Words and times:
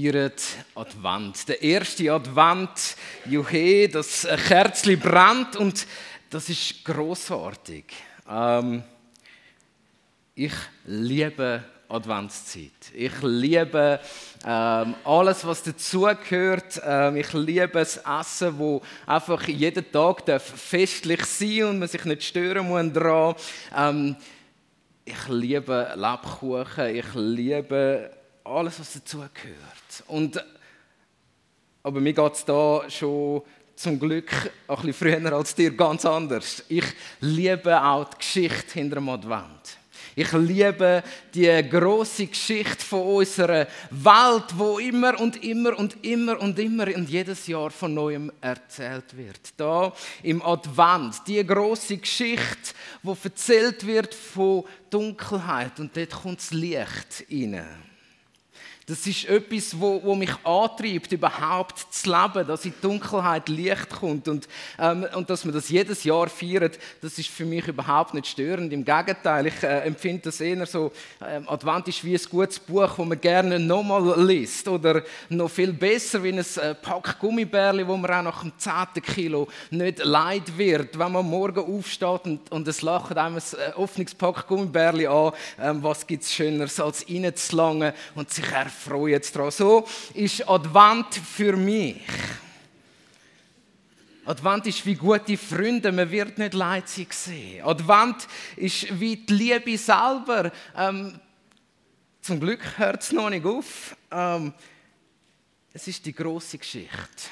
feiern 0.00 0.32
Advent. 0.74 1.48
Der 1.48 1.62
erste 1.62 2.12
Advent, 2.12 2.96
Juhe, 3.26 3.88
das 3.88 4.26
Kerzli 4.48 4.96
brennt 4.96 5.56
und 5.56 5.86
das 6.30 6.48
ist 6.48 6.84
großartig. 6.84 7.84
Ähm, 8.28 8.82
ich 10.34 10.52
liebe 10.86 11.64
Adventszeit. 11.88 12.92
Ich 12.94 13.12
liebe 13.22 14.00
ähm, 14.46 14.94
alles, 15.04 15.44
was 15.44 15.62
dazugehört. 15.62 16.80
Ähm, 16.84 17.16
ich 17.16 17.32
liebe 17.32 17.68
das 17.68 17.96
Essen, 17.96 18.58
wo 18.58 18.80
einfach 19.06 19.46
jeden 19.48 19.90
Tag 19.90 20.40
festlich 20.40 21.24
sein 21.26 21.64
und 21.64 21.78
man 21.80 21.88
sich 21.88 22.04
nicht 22.04 22.22
stören 22.22 22.68
muss 22.68 22.92
daran. 22.92 23.34
Ähm, 23.76 24.16
ich 25.04 25.28
liebe 25.28 25.92
Lebkuchen. 25.96 26.94
Ich 26.94 27.14
liebe 27.14 28.19
alles, 28.50 28.80
was 28.80 28.92
dazugehört. 28.92 30.04
Und, 30.08 30.44
aber 31.82 32.00
mir 32.00 32.12
geht 32.12 32.34
es 32.34 32.44
da 32.44 32.82
schon 32.88 33.42
zum 33.76 33.98
Glück 33.98 34.30
ein 34.68 34.76
bisschen 34.76 34.92
früher 34.92 35.32
als 35.32 35.54
dir 35.54 35.74
ganz 35.74 36.04
anders. 36.04 36.64
Ich 36.68 36.84
liebe 37.20 37.82
auch 37.82 38.04
die 38.04 38.18
Geschichte 38.18 38.74
hinter 38.74 38.96
dem 38.96 39.08
Advent. 39.08 39.78
Ich 40.16 40.32
liebe 40.32 41.02
die 41.32 41.68
große 41.70 42.26
Geschichte 42.26 42.84
von 42.84 43.02
unserer 43.02 43.66
Welt, 43.90 44.44
wo 44.54 44.78
immer 44.78 45.18
und 45.18 45.42
immer 45.42 45.78
und 45.78 46.04
immer 46.04 46.38
und 46.40 46.58
immer 46.58 46.94
und 46.94 47.08
jedes 47.08 47.46
Jahr 47.46 47.70
von 47.70 47.94
neuem 47.94 48.32
erzählt 48.40 49.16
wird. 49.16 49.40
Da 49.56 49.92
im 50.22 50.42
Advent 50.42 51.22
die 51.26 51.46
große 51.46 51.98
Geschichte, 51.98 52.74
wo 53.02 53.16
erzählt 53.22 53.86
wird 53.86 54.14
von 54.14 54.64
Dunkelheit 54.90 55.78
und 55.78 55.96
dort 55.96 56.10
kommt 56.10 56.38
das 56.38 56.50
Licht 56.50 57.24
rein. 57.30 57.89
Das 58.90 59.06
ist 59.06 59.24
etwas, 59.26 59.78
wo, 59.78 60.02
wo 60.02 60.16
mich 60.16 60.32
antreibt, 60.42 61.12
überhaupt 61.12 61.78
zu 61.92 62.10
leben, 62.10 62.44
dass 62.44 62.64
in 62.64 62.72
die 62.72 62.80
Dunkelheit 62.80 63.48
Licht 63.48 63.88
kommt 63.88 64.26
und, 64.26 64.48
ähm, 64.80 65.06
und 65.14 65.30
dass 65.30 65.44
man 65.44 65.54
das 65.54 65.68
jedes 65.68 66.02
Jahr 66.02 66.28
feiert, 66.28 66.76
das 67.00 67.16
ist 67.16 67.28
für 67.28 67.44
mich 67.44 67.68
überhaupt 67.68 68.14
nicht 68.14 68.26
störend. 68.26 68.72
Im 68.72 68.84
Gegenteil, 68.84 69.46
ich 69.46 69.62
äh, 69.62 69.82
empfinde 69.82 70.22
das 70.24 70.40
eher 70.40 70.66
so, 70.66 70.90
ähm, 71.24 71.48
Advent 71.48 71.86
ist 71.86 72.02
wie 72.02 72.16
ein 72.16 72.22
gutes 72.28 72.58
Buch, 72.58 72.96
das 72.96 73.06
man 73.06 73.20
gerne 73.20 73.60
nochmal 73.60 74.20
liest 74.26 74.66
oder 74.66 75.04
noch 75.28 75.52
viel 75.52 75.72
besser 75.72 76.20
wie 76.24 76.32
ein 76.32 76.38
äh, 76.38 76.74
Pack 76.74 77.20
Gummibärli, 77.20 77.86
wo 77.86 77.96
man 77.96 78.10
auch 78.10 78.22
nach 78.24 78.40
dem 78.42 78.52
10. 78.58 79.04
Kilo 79.04 79.46
nicht 79.70 80.04
leid 80.04 80.58
wird, 80.58 80.98
wenn 80.98 81.12
man 81.12 81.30
morgen 81.30 81.60
aufsteht 81.60 82.24
und, 82.24 82.50
und 82.50 82.66
es 82.66 82.82
lacht 82.82 83.16
einem 83.16 83.36
ein 83.36 83.42
äh, 83.56 83.72
offenes 83.74 84.16
Pack 84.16 84.48
Gummibärli 84.48 85.06
an, 85.06 85.30
ähm, 85.60 85.80
was 85.80 86.04
gibt 86.04 86.24
es 86.24 86.34
Schöneres 86.34 86.80
als 86.80 87.06
reinzulangen 87.08 87.92
und 88.16 88.30
sich 88.30 88.50
erfahren 88.50 88.79
freue 88.80 89.12
jetzt 89.12 89.34
daran. 89.36 89.50
So 89.50 89.86
ist 90.14 90.48
Advent 90.48 91.14
für 91.14 91.56
mich. 91.56 92.02
Advent 94.24 94.66
ist 94.66 94.86
wie 94.86 94.94
gute 94.94 95.36
Freunde, 95.36 95.92
man 95.92 96.10
wird 96.10 96.38
nicht 96.38 96.54
leidsig 96.54 97.12
sehen. 97.12 97.64
Advent 97.64 98.28
ist 98.56 98.98
wie 99.00 99.16
die 99.16 99.32
Liebe 99.32 99.76
selber. 99.76 100.52
Ähm, 100.76 101.18
zum 102.20 102.38
Glück 102.38 102.60
hört 102.78 103.02
es 103.02 103.12
noch 103.12 103.30
nicht 103.30 103.44
auf. 103.44 103.96
Ähm, 104.10 104.52
es 105.72 105.88
ist 105.88 106.04
die 106.06 106.12
große 106.12 106.58
Geschichte 106.58 107.30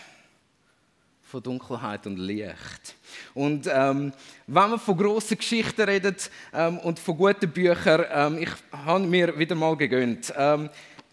von 1.22 1.42
Dunkelheit 1.42 2.06
und 2.06 2.18
Licht. 2.18 2.94
Und 3.34 3.68
ähm, 3.70 4.12
wenn 4.46 4.70
man 4.70 4.78
von 4.78 4.96
grossen 4.96 5.36
Geschichten 5.36 5.82
redet 5.82 6.30
ähm, 6.54 6.78
und 6.78 6.98
von 6.98 7.16
guten 7.16 7.50
Büchern, 7.50 8.04
ähm, 8.10 8.38
ich 8.38 8.50
habe 8.72 9.00
mir 9.00 9.38
wieder 9.38 9.54
mal 9.54 9.76
gegönnt. 9.76 10.32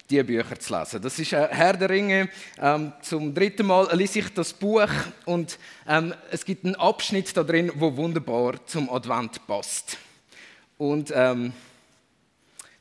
Die 0.09 0.21
Bücher 0.21 0.59
zu 0.59 0.77
lesen. 0.77 1.01
Das 1.01 1.17
ist 1.17 1.31
Herr 1.31 1.73
der 1.73 1.89
Ringe. 1.89 2.29
Ähm, 2.59 2.93
zum 3.01 3.33
dritten 3.33 3.65
Mal 3.65 3.89
lese 3.95 4.19
ich 4.19 4.33
das 4.33 4.53
Buch 4.53 4.89
und 5.25 5.57
ähm, 5.87 6.13
es 6.29 6.45
gibt 6.45 6.63
einen 6.63 6.75
Abschnitt 6.75 7.35
da 7.35 7.43
drin, 7.43 7.71
wo 7.75 7.95
wunderbar 7.95 8.63
zum 8.67 8.87
Advent 8.89 9.45
passt. 9.47 9.97
Und 10.77 11.11
ähm, 11.15 11.53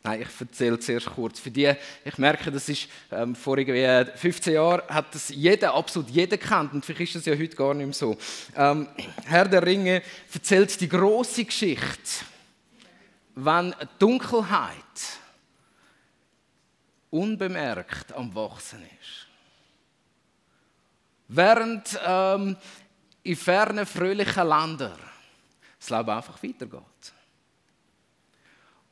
Nein, 0.06 0.20
ich 0.20 0.28
erzähle 0.38 0.78
zuerst 0.78 1.06
kurz. 1.06 1.40
Für 1.40 1.50
die, 1.50 1.72
ich 2.04 2.18
merke, 2.18 2.52
das 2.52 2.68
ist 2.68 2.88
ähm, 3.10 3.34
vor 3.34 3.56
15 3.56 4.52
Jahren 4.52 4.82
hat 4.88 5.14
das 5.14 5.30
jeder, 5.30 5.72
absolut 5.72 6.10
jeder 6.10 6.36
kennt 6.36 6.74
und 6.74 6.84
vielleicht 6.84 7.14
ist 7.14 7.26
das 7.26 7.32
ja 7.32 7.40
heute 7.40 7.56
gar 7.56 7.72
nicht 7.72 7.86
mehr 7.86 7.94
so. 7.94 8.14
Ähm, 8.54 8.86
Herr 9.24 9.48
der 9.48 9.64
Ringe 9.64 10.02
erzählt 10.30 10.78
die 10.78 10.90
große 10.90 11.46
Geschichte, 11.46 12.22
wenn 13.34 13.74
Dunkelheit 13.98 14.74
unbemerkt 17.14 18.12
am 18.12 18.34
Wachsen 18.34 18.82
ist. 18.82 19.28
Während 21.28 21.98
ähm, 22.04 22.56
in 23.22 23.36
fernen, 23.36 23.86
fröhlichen 23.86 24.48
Ländern 24.48 24.98
das 25.78 25.90
Leben 25.90 26.10
einfach 26.10 26.42
weitergeht. 26.42 26.80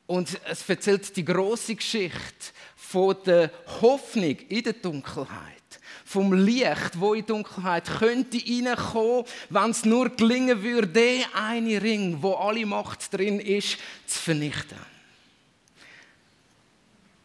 Und 0.05 0.39
es 0.45 0.67
erzählt 0.69 1.15
die 1.15 1.25
große 1.25 1.75
Geschichte 1.75 2.53
von 2.75 3.15
der 3.25 3.51
Hoffnung 3.81 4.37
in 4.47 4.63
der 4.63 4.73
Dunkelheit, 4.73 5.79
vom 6.05 6.33
Licht, 6.33 6.99
wo 6.99 7.13
in 7.13 7.21
die 7.21 7.27
Dunkelheit 7.27 7.85
könnte 7.99 8.37
reinkommen, 8.37 9.25
wenn 9.49 9.71
es 9.71 9.85
nur 9.85 10.09
gelingen 10.09 10.61
würde, 10.61 10.87
den 10.87 11.23
einen 11.33 11.77
Ring, 11.77 12.17
wo 12.21 12.33
alle 12.33 12.65
Macht 12.65 13.13
drin 13.13 13.39
ist, 13.39 13.77
zu 14.05 14.19
vernichten. 14.19 14.92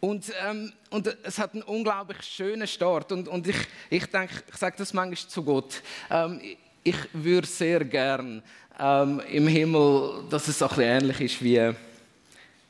Und, 0.00 0.32
ähm, 0.46 0.72
und 0.90 1.16
es 1.24 1.38
hat 1.38 1.54
einen 1.54 1.62
unglaublich 1.62 2.22
schönen 2.22 2.66
Start. 2.66 3.10
Und, 3.10 3.26
und 3.26 3.46
ich, 3.48 3.56
ich 3.90 4.06
denke, 4.06 4.34
ich 4.48 4.56
sage 4.56 4.76
das 4.78 4.92
manchmal 4.94 5.28
zu 5.28 5.42
Gott. 5.42 5.82
Ähm, 6.10 6.40
ich 6.84 6.96
würde 7.12 7.46
sehr 7.46 7.84
gern 7.84 8.42
ähm, 8.78 9.20
im 9.28 9.48
Himmel, 9.48 10.24
dass 10.30 10.46
es 10.46 10.58
so 10.58 10.68
ein 10.68 10.80
ähnlich 10.80 11.20
ist 11.20 11.42
wie, 11.42 11.72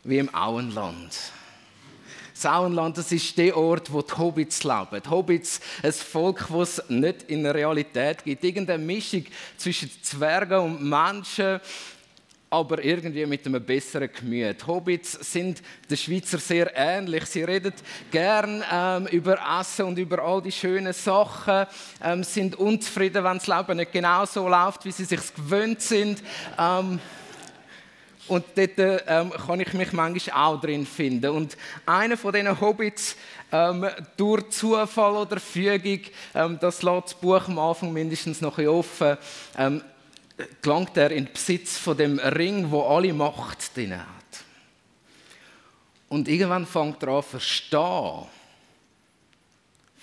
wie 0.04 0.18
im 0.18 0.34
Auenland. 0.34 1.14
Das 2.32 2.46
Auenland, 2.46 2.96
das 2.96 3.10
ist 3.10 3.36
der 3.36 3.56
Ort, 3.56 3.92
wo 3.92 4.00
die 4.00 4.16
Hobbits 4.16 4.62
leben. 4.62 5.02
Die 5.04 5.10
Hobbits, 5.10 5.60
ein 5.82 5.92
Volk, 5.92 6.46
das 6.50 6.78
es 6.78 6.88
nicht 6.88 7.24
in 7.24 7.42
der 7.42 7.54
Realität 7.54 8.24
gibt. 8.24 8.44
Irgendeine 8.44 8.82
Mischung 8.82 9.24
zwischen 9.56 9.90
Zwergen 10.02 10.60
und 10.60 10.88
Menschen 10.88 11.60
aber 12.50 12.82
irgendwie 12.82 13.26
mit 13.26 13.46
einem 13.46 13.62
besseren 13.62 14.10
Gemüt. 14.12 14.66
Hobbits 14.66 15.12
sind 15.32 15.62
den 15.88 15.96
Schweizer 15.96 16.38
sehr 16.38 16.74
ähnlich. 16.74 17.26
Sie 17.26 17.42
reden 17.42 17.74
gern 18.10 18.64
ähm, 18.72 19.06
über 19.08 19.38
Essen 19.60 19.86
und 19.86 19.98
über 19.98 20.22
all 20.22 20.40
die 20.40 20.52
schönen 20.52 20.92
Sachen, 20.92 21.66
ähm, 22.02 22.24
sind 22.24 22.56
unzufrieden, 22.56 23.22
wenn 23.24 23.38
das 23.38 23.46
Leben 23.46 23.76
nicht 23.76 23.92
genau 23.92 24.24
so 24.24 24.48
läuft, 24.48 24.84
wie 24.84 24.92
sie 24.92 25.04
sich 25.04 25.20
gewöhnt 25.34 25.82
sind. 25.82 26.22
Ähm, 26.58 26.98
und 28.28 28.44
dort 28.54 28.72
ähm, 28.78 29.30
kann 29.30 29.60
ich 29.60 29.72
mich 29.72 29.92
manchmal 29.92 30.36
auch 30.36 30.60
drin 30.60 30.86
finden. 30.86 31.30
Und 31.30 31.56
einer 31.86 32.16
von 32.16 32.32
diesen 32.32 32.60
Hobbits, 32.60 33.16
ähm, 33.50 33.86
durch 34.16 34.50
Zufall 34.50 35.16
oder 35.16 35.40
Fügung, 35.40 36.00
ähm, 36.34 36.58
das 36.60 36.82
lässt 36.82 37.04
das 37.04 37.14
Buch 37.14 37.48
am 37.48 37.58
Anfang 37.58 37.92
mindestens 37.92 38.42
noch 38.42 38.58
offen, 38.58 39.16
ähm, 39.56 39.82
gelangt 40.62 40.96
er 40.96 41.10
in 41.10 41.26
den 41.26 41.32
Besitz 41.32 41.76
von 41.76 41.96
dem 41.96 42.18
Ring, 42.18 42.70
wo 42.70 42.82
alle 42.82 43.12
Macht 43.12 43.76
drin 43.76 43.98
hat. 43.98 44.08
Und 46.08 46.28
irgendwann 46.28 46.66
fängt 46.66 47.02
er 47.02 47.08
an 47.08 47.22
zu 47.22 47.30
verstehen, 47.30 48.26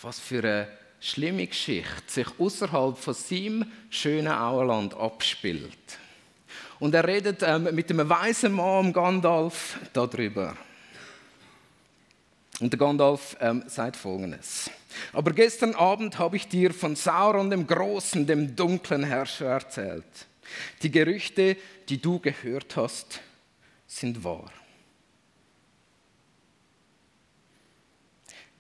was 0.01 0.19
für 0.19 0.39
eine 0.39 0.67
schlimme 0.99 1.47
Geschichte 1.47 2.03
sich 2.07 2.27
außerhalb 2.37 2.97
von 2.97 3.13
seinem 3.13 3.71
schönen 3.89 4.31
Auenland 4.31 4.93
abspielt. 4.93 5.99
Und 6.79 6.93
er 6.93 7.07
redet 7.07 7.41
ähm, 7.41 7.69
mit 7.73 7.89
dem 7.89 8.07
weisen 8.07 8.53
Mann 8.53 8.91
Gandalf 8.91 9.79
darüber. 9.93 10.55
Und 12.60 12.72
der 12.72 12.80
Gandalf 12.80 13.36
ähm, 13.42 13.63
sagt 13.68 13.98
folgendes. 13.98 14.69
Aber 15.12 15.31
gestern 15.31 15.75
Abend 15.75 16.18
habe 16.19 16.38
ich 16.38 16.48
dir 16.48 16.74
von 16.74 16.96
Sauron, 16.96 17.50
dem 17.50 17.68
großen, 17.68 18.25
dem 18.25 18.56
dunklen 18.56 19.04
Herrscher 19.04 19.48
erzählt. 19.48 20.06
Die 20.81 20.92
Gerüchte, 20.92 21.57
die 21.90 22.02
du 22.02 22.19
gehört 22.19 22.75
hast, 22.75 23.19
sind 23.88 24.24
wahr. 24.24 24.52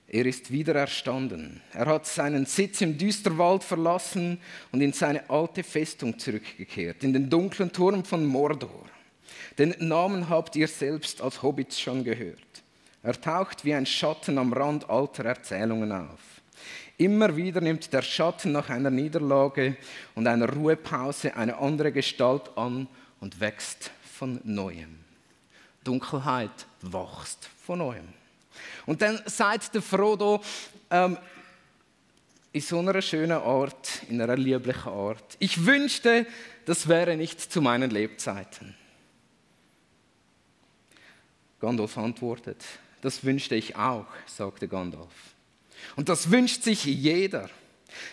Er 0.07 0.25
ist 0.25 0.51
wieder 0.51 0.75
erstanden. 0.75 1.61
Er 1.73 1.87
hat 1.87 2.05
seinen 2.05 2.45
Sitz 2.45 2.81
im 2.81 2.97
Düsterwald 2.97 3.63
verlassen 3.63 4.39
und 4.71 4.81
in 4.81 4.93
seine 4.93 5.29
alte 5.29 5.63
Festung 5.63 6.19
zurückgekehrt, 6.19 7.03
in 7.03 7.13
den 7.13 7.29
dunklen 7.29 7.71
Turm 7.71 8.05
von 8.05 8.25
Mordor. 8.25 8.85
Den 9.57 9.75
Namen 9.79 10.29
habt 10.29 10.55
ihr 10.55 10.67
selbst 10.67 11.21
als 11.21 11.41
Hobbits 11.41 11.79
schon 11.79 12.03
gehört. 12.03 12.64
Er 13.05 13.21
taucht 13.21 13.63
wie 13.63 13.75
ein 13.75 13.85
Schatten 13.85 14.39
am 14.39 14.51
Rand 14.51 14.89
alter 14.89 15.25
Erzählungen 15.25 15.91
auf. 15.91 16.19
Immer 16.97 17.35
wieder 17.35 17.61
nimmt 17.61 17.93
der 17.93 18.01
Schatten 18.01 18.51
nach 18.51 18.71
einer 18.71 18.89
Niederlage 18.89 19.77
und 20.15 20.25
einer 20.25 20.49
Ruhepause 20.51 21.35
eine 21.35 21.55
andere 21.55 21.91
Gestalt 21.91 22.57
an 22.57 22.87
und 23.19 23.39
wächst 23.39 23.91
von 24.17 24.41
neuem. 24.43 24.97
Dunkelheit 25.83 26.65
wächst 26.81 27.47
von 27.63 27.77
neuem. 27.77 28.07
Und 28.87 29.03
dann 29.03 29.21
sagt 29.25 29.75
der 29.75 29.83
Frodo, 29.83 30.41
ähm, 30.89 31.15
in 32.53 32.61
so 32.61 32.79
einer 32.79 32.99
schönen 33.03 33.37
Art, 33.37 34.01
in 34.09 34.19
einer 34.19 34.35
lieblichen 34.35 34.91
Art. 34.91 35.37
Ich 35.37 35.63
wünschte, 35.63 36.25
das 36.65 36.87
wäre 36.87 37.15
nicht 37.15 37.39
zu 37.39 37.61
meinen 37.61 37.91
Lebzeiten. 37.91 38.73
Gandalf 41.59 41.97
antwortet, 41.99 42.63
das 43.05 43.23
wünschte 43.23 43.55
ich 43.55 43.75
auch, 43.75 44.07
sagte 44.25 44.67
Gandalf. 44.67 45.35
Und 45.95 46.09
das 46.09 46.31
wünscht 46.31 46.63
sich 46.63 46.85
jeder, 46.85 47.49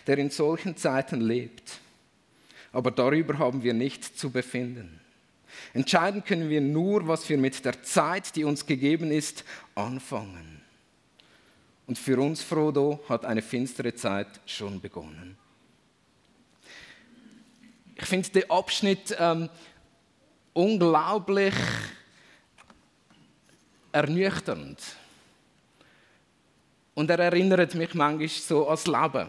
der 0.07 0.19
in 0.19 0.29
solchen 0.29 0.77
Zeiten 0.77 1.23
lebt. 1.23 1.79
Aber 2.73 2.91
darüber 2.91 3.39
haben 3.39 3.63
wir 3.63 3.73
nicht 3.73 4.19
zu 4.19 4.31
befinden. 4.31 5.01
Entscheiden 5.73 6.23
können 6.23 6.51
wir 6.51 6.61
nur, 6.61 7.09
was 7.09 7.27
wir 7.31 7.39
mit 7.39 7.65
der 7.65 7.83
Zeit, 7.83 8.37
die 8.37 8.45
uns 8.45 8.67
gegeben 8.67 9.11
ist, 9.11 9.45
anfangen. 9.75 10.61
Und 11.87 11.99
für 11.99 12.21
uns, 12.21 12.43
Frodo, 12.43 13.03
hat 13.09 13.25
eine 13.25 13.41
finstere 13.41 13.95
Zeit 13.95 14.29
schon 14.45 14.81
begonnen. 14.81 15.39
Ich 17.97 18.05
finde 18.05 18.29
den 18.29 18.51
Abschnitt 18.51 19.17
ähm, 19.19 19.49
unglaublich 20.53 21.55
ernüchternd. 23.93 24.79
Und 26.95 27.11
er 27.11 27.19
erinnert 27.19 27.75
mich 27.75 27.95
manchmal 27.95 28.29
so 28.29 28.67
ans 28.67 28.87
Leben. 28.87 29.29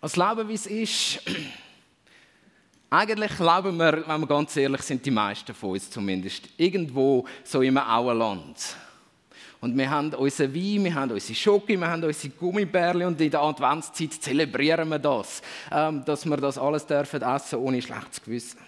Als 0.00 0.16
Leben, 0.16 0.48
wie 0.48 0.54
es 0.54 0.66
ist, 0.66 1.20
eigentlich 2.90 3.38
leben 3.38 3.76
wir, 3.76 4.04
wenn 4.06 4.20
wir 4.20 4.26
ganz 4.26 4.56
ehrlich 4.56 4.82
sind, 4.82 5.04
die 5.04 5.10
meisten 5.10 5.54
von 5.54 5.70
uns 5.70 5.90
zumindest, 5.90 6.48
irgendwo 6.56 7.26
so 7.44 7.60
im 7.62 7.76
Auenland. 7.76 8.56
Und 9.60 9.76
wir 9.76 9.90
haben 9.90 10.14
unseren 10.14 10.54
Wein, 10.54 10.84
wir 10.84 10.94
haben 10.94 11.10
unsere 11.10 11.34
Schoki, 11.34 11.76
wir 11.76 11.88
haben 11.88 12.04
unsere 12.04 12.32
Gummibärli 12.34 13.04
und 13.04 13.20
in 13.20 13.30
der 13.30 13.40
Adventszeit 13.40 14.12
zelebrieren 14.14 14.88
wir 14.88 15.00
das, 15.00 15.42
ähm, 15.72 16.04
dass 16.04 16.24
wir 16.24 16.36
das 16.36 16.56
alles 16.56 16.86
dürfen 16.86 17.22
essen 17.22 17.58
ohne 17.58 17.82
schlechtes 17.82 18.22
Gewissen. 18.22 18.58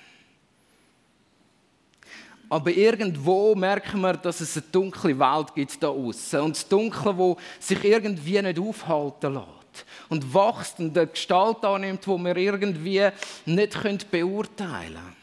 Aber 2.51 2.71
irgendwo 2.71 3.55
merken 3.55 4.01
wir, 4.01 4.15
dass 4.15 4.41
es 4.41 4.57
eine 4.57 4.67
dunkle 4.73 5.17
Welt 5.19 5.55
gibt 5.55 5.81
da 5.81 5.89
außen 5.89 6.41
und 6.41 6.57
das 6.57 6.69
Dunkle, 6.69 7.17
wo 7.17 7.37
sich 7.61 7.83
irgendwie 7.85 8.43
nicht 8.43 8.59
aufhalten 8.59 9.35
lässt 9.35 9.87
und 10.09 10.35
wächst 10.35 10.81
und 10.81 10.99
eine 10.99 11.07
Gestalt 11.07 11.65
annimmt, 11.65 12.05
die 12.05 12.11
wir 12.11 12.37
irgendwie 12.37 13.09
nicht 13.47 14.11
beurteilen 14.11 14.95
können. 14.95 15.20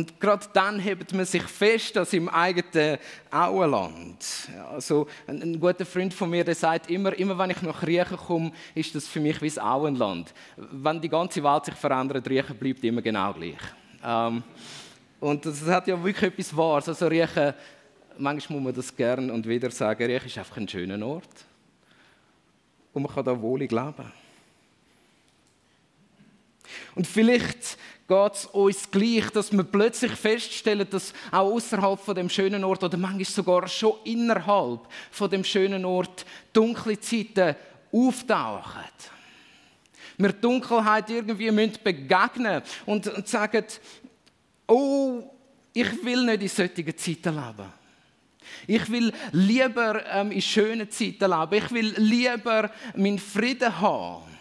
Und 0.00 0.18
gerade 0.18 0.46
dann 0.54 0.78
hebt 0.78 1.12
man 1.12 1.26
sich 1.26 1.42
fest, 1.42 1.94
dass 1.94 2.14
im 2.14 2.30
eigenen 2.30 2.96
Auenland. 3.30 4.48
Also 4.70 5.06
ein, 5.26 5.42
ein, 5.42 5.60
guter 5.60 5.84
Freund 5.84 6.14
von 6.14 6.30
mir, 6.30 6.42
der 6.42 6.54
sagt 6.54 6.88
immer, 6.88 7.12
immer 7.18 7.36
wenn 7.36 7.50
ich 7.50 7.60
nach 7.60 7.86
Riechen 7.86 8.16
komme, 8.16 8.50
ist 8.74 8.94
das 8.94 9.06
für 9.06 9.20
mich 9.20 9.42
wie 9.42 9.48
das 9.48 9.58
Auenland. 9.58 10.32
Wenn 10.56 11.02
die 11.02 11.10
ganze 11.10 11.44
Welt 11.44 11.66
sich 11.66 11.74
verändert, 11.74 12.26
Riechen 12.30 12.56
bleibt 12.56 12.82
immer 12.82 13.02
genau 13.02 13.34
gleich. 13.34 13.58
Ähm, 14.02 14.42
und 15.20 15.44
das 15.44 15.66
hat 15.66 15.86
ja 15.86 16.02
wirklich 16.02 16.32
etwas 16.32 16.56
Wahres. 16.56 16.88
Also 16.88 17.06
Riechen 17.06 17.52
manchmal 18.16 18.58
muss 18.58 18.64
man 18.64 18.74
das 18.74 18.96
gerne 18.96 19.30
und 19.30 19.46
wieder 19.46 19.70
sagen, 19.70 20.02
Riech 20.02 20.24
ist 20.24 20.38
einfach 20.38 20.56
ein 20.56 20.66
schöner 20.66 21.06
Ort. 21.06 21.44
Und 22.94 23.02
man 23.02 23.14
kann 23.14 23.26
da 23.26 23.38
wohlig 23.38 23.70
leben. 23.70 24.12
Und 26.94 27.06
vielleicht 27.06 27.76
geht 28.10 28.34
es 28.34 28.46
uns 28.46 28.90
gleich, 28.90 29.30
dass 29.30 29.52
wir 29.52 29.62
plötzlich 29.62 30.10
feststellen, 30.10 30.84
dass 30.90 31.14
auch 31.30 31.52
außerhalb 31.52 32.00
von 32.00 32.16
dem 32.16 32.28
schönen 32.28 32.64
Ort 32.64 32.82
oder 32.82 32.96
manchmal 32.96 33.24
sogar 33.24 33.68
schon 33.68 33.98
innerhalb 34.02 34.80
von 35.12 35.30
dem 35.30 35.44
schönen 35.44 35.84
Ort 35.84 36.26
dunkle 36.52 36.98
Zeiten 36.98 37.54
auftauchen. 37.92 38.82
Wir 40.18 40.32
Dunkelheit 40.32 41.08
irgendwie 41.08 41.52
müssen 41.52 41.78
begegnen 41.84 42.62
und, 42.84 43.28
sagen, 43.28 43.64
oh, 44.66 45.22
ich 45.72 46.04
will 46.04 46.24
nicht 46.24 46.42
in 46.42 46.48
solchen 46.48 46.98
Zeiten 46.98 47.36
leben. 47.36 47.72
Ich 48.66 48.90
will 48.90 49.12
lieber 49.30 50.04
ähm, 50.12 50.32
in 50.32 50.42
schönen 50.42 50.90
Zeiten 50.90 51.30
leben. 51.30 51.64
Ich 51.64 51.70
will 51.70 51.94
lieber 51.96 52.72
meinen 52.96 53.20
Frieden 53.20 53.80
haben. 53.80 54.39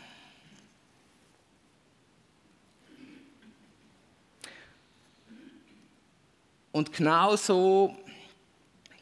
Und 6.71 6.91
genau 6.93 7.35
so, 7.35 7.95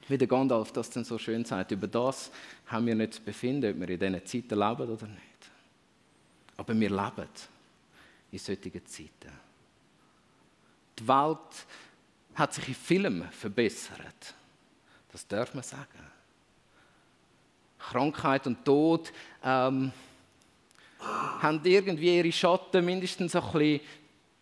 wie 0.07 0.17
der 0.17 0.27
Gandalf 0.27 0.71
das 0.71 0.89
dann 0.89 1.03
so 1.03 1.17
schön 1.17 1.43
sagt, 1.43 1.71
über 1.71 1.87
das 1.87 2.31
haben 2.67 2.85
wir 2.85 2.95
nicht 2.95 3.15
zu 3.15 3.21
befinden, 3.21 3.73
ob 3.73 3.79
wir 3.79 3.89
in 3.89 3.99
diesen 3.99 4.25
Zeiten 4.25 4.59
leben 4.59 4.91
oder 4.91 5.07
nicht. 5.07 5.51
Aber 6.55 6.79
wir 6.79 6.89
leben 6.89 7.29
in 8.31 8.39
solchen 8.39 8.85
Zeiten. 8.85 9.31
Die 10.99 11.07
Welt 11.07 11.65
hat 12.35 12.53
sich 12.53 12.67
in 12.69 12.75
Filmen 12.75 13.31
verbessert. 13.31 14.33
Das 15.11 15.27
darf 15.27 15.53
man 15.53 15.63
sagen. 15.63 16.11
Krankheit 17.79 18.47
und 18.47 18.63
Tod 18.65 19.11
ähm, 19.43 19.91
haben 20.99 21.61
irgendwie 21.63 22.17
ihre 22.17 22.31
Schatten 22.31 22.83
mindestens 22.83 23.35
ein 23.35 23.41
bisschen 23.51 23.81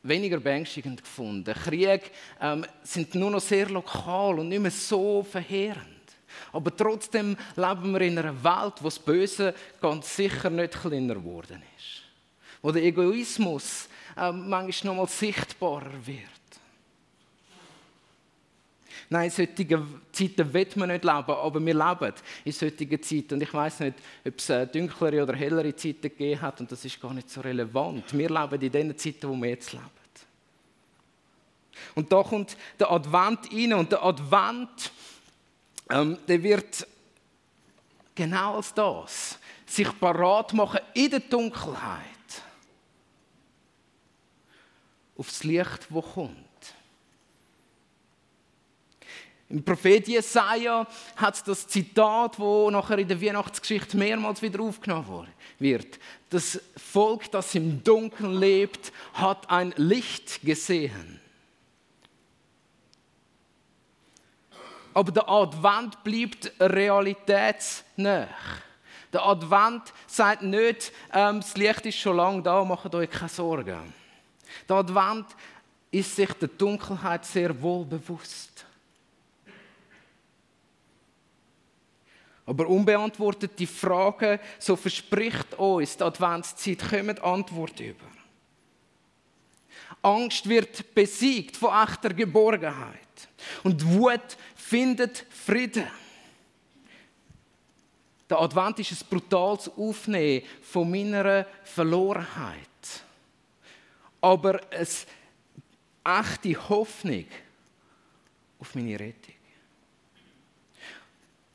weniger 0.07 0.39
beängstigend 0.39 1.01
gefunden. 1.03 1.53
Kriege 1.53 2.01
ähm, 2.41 2.65
sind 2.83 3.15
nur 3.15 3.31
noch 3.31 3.41
sehr 3.41 3.69
lokal 3.69 4.39
und 4.39 4.49
nicht 4.49 4.61
mehr 4.61 4.71
so 4.71 5.23
verheerend. 5.23 5.85
Aber 6.51 6.75
trotzdem 6.75 7.35
leben 7.55 7.93
wir 7.93 8.01
in 8.01 8.17
einer 8.17 8.43
Welt, 8.43 8.73
wo 8.79 8.85
das 8.85 8.99
Böse 8.99 9.53
ganz 9.81 10.15
sicher 10.15 10.49
nicht 10.49 10.73
kleiner 10.73 11.15
geworden 11.15 11.61
ist. 11.77 12.03
Wo 12.61 12.71
der 12.71 12.83
Egoismus 12.83 13.89
ähm, 14.17 14.49
manchmal 14.49 14.95
noch 14.95 15.03
mal 15.03 15.09
sichtbarer 15.09 16.05
wird. 16.05 16.35
Nein, 19.09 19.25
in 19.25 19.31
solchen 19.31 20.01
Zeiten 20.11 20.53
will 20.53 20.67
man 20.75 20.89
nicht 20.89 21.03
leben, 21.03 21.31
aber 21.31 21.63
wir 21.63 21.73
leben 21.73 22.13
in 22.43 22.51
solchen 22.51 23.03
Zeiten. 23.03 23.33
Und 23.35 23.43
ich 23.43 23.53
weiß 23.53 23.81
nicht, 23.81 23.95
ob 24.25 24.37
es 24.37 24.49
äh, 24.49 24.65
dunklere 24.65 25.23
oder 25.23 25.35
hellere 25.35 25.75
Zeiten 25.75 26.01
gegeben 26.01 26.41
hat, 26.41 26.59
und 26.59 26.71
das 26.71 26.83
ist 26.85 26.99
gar 26.99 27.13
nicht 27.13 27.29
so 27.29 27.41
relevant. 27.41 28.17
Wir 28.17 28.29
leben 28.29 28.61
in 28.61 28.71
den 28.71 28.97
Zeiten, 28.97 29.29
wo 29.29 29.35
wir 29.35 29.49
jetzt 29.49 29.73
leben. 29.73 29.94
Und 31.95 32.11
da 32.11 32.23
kommt 32.23 32.57
der 32.79 32.91
Advent 32.91 33.51
rein, 33.51 33.73
und 33.73 33.91
der 33.91 34.03
Advent, 34.03 34.91
ähm, 35.89 36.17
der 36.27 36.41
wird 36.41 36.87
genau 38.13 38.55
als 38.55 38.73
das, 38.73 39.39
sich 39.65 39.99
parat 39.99 40.53
machen 40.53 40.79
in 40.93 41.09
der 41.09 41.19
Dunkelheit 41.19 42.01
auf 45.17 45.29
das 45.29 45.43
Licht, 45.43 45.87
das 45.89 46.05
kommt. 46.13 46.35
Im 49.47 49.63
Prophet 49.63 50.07
Jesaja 50.07 50.87
hat 51.15 51.35
es 51.35 51.43
das 51.43 51.67
Zitat, 51.67 52.39
wo 52.39 52.69
nachher 52.71 52.97
in 52.97 53.07
der 53.07 53.21
Weihnachtsgeschichte 53.21 53.95
mehrmals 53.95 54.41
wieder 54.41 54.59
aufgenommen 54.61 55.27
wird. 55.59 55.99
Das 56.29 56.59
Volk, 56.75 57.29
das 57.31 57.53
im 57.53 57.83
Dunkeln 57.83 58.33
lebt, 58.33 58.91
hat 59.13 59.49
ein 59.49 59.73
Licht 59.77 60.41
gesehen. 60.41 61.21
Aber 64.95 65.11
der 65.11 65.27
Advent 65.27 66.01
bleibt 66.05 66.53
realitätsnah. 66.57 68.29
Der 69.11 69.25
Advent 69.25 69.93
sagt 70.07 70.41
nicht, 70.41 70.93
ähm, 71.13 71.41
das 71.41 71.57
Licht 71.57 71.85
ist 71.85 71.97
schon 71.99 72.15
lange 72.15 72.41
da, 72.41 72.63
macht 72.63 72.95
euch 72.95 73.09
keine 73.09 73.27
Sorgen. 73.27 73.93
Der 74.69 74.75
Advent 74.77 75.25
ist 75.91 76.15
sich 76.15 76.31
der 76.33 76.47
Dunkelheit 76.47 77.25
sehr 77.25 77.61
wohl 77.61 77.83
bewusst. 77.83 78.65
Aber 82.45 82.65
unbeantwortete 82.65 83.67
Fragen, 83.67 84.39
so 84.59 84.77
verspricht 84.77 85.55
uns 85.55 85.97
die 85.97 86.03
Adventszeit, 86.03 86.89
kommen 86.89 87.19
Antwort 87.19 87.81
über. 87.81 88.05
Angst 90.01 90.47
wird 90.47 90.93
besiegt 90.95 91.57
von 91.57 91.73
echter 91.83 92.13
Geborgenheit. 92.13 92.99
Und 93.63 93.85
Wut 93.85 94.37
findet 94.69 95.25
Frieden. 95.29 95.87
Der 98.27 98.41
Advent 98.41 98.79
ist 98.79 98.91
ein 98.91 99.07
brutales 99.07 99.69
Aufnehmen 99.69 100.43
von 100.63 100.89
meiner 100.89 101.45
Verlorenheit. 101.63 102.57
Aber 104.21 104.59
eine 104.71 104.87
echte 106.03 106.69
Hoffnung 106.69 107.25
auf 108.57 108.73
meine 108.73 108.99
Rettung. 108.99 109.35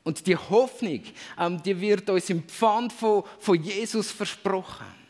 Und 0.03 0.25
die 0.25 0.37
Hoffnung, 0.37 1.03
ähm, 1.37 1.61
die 1.61 1.79
wird 1.79 2.09
uns 2.09 2.29
im 2.29 2.43
Pfand 2.43 2.93
von, 2.93 3.23
von 3.39 3.61
Jesus 3.61 4.09
versprochen. 4.09 5.00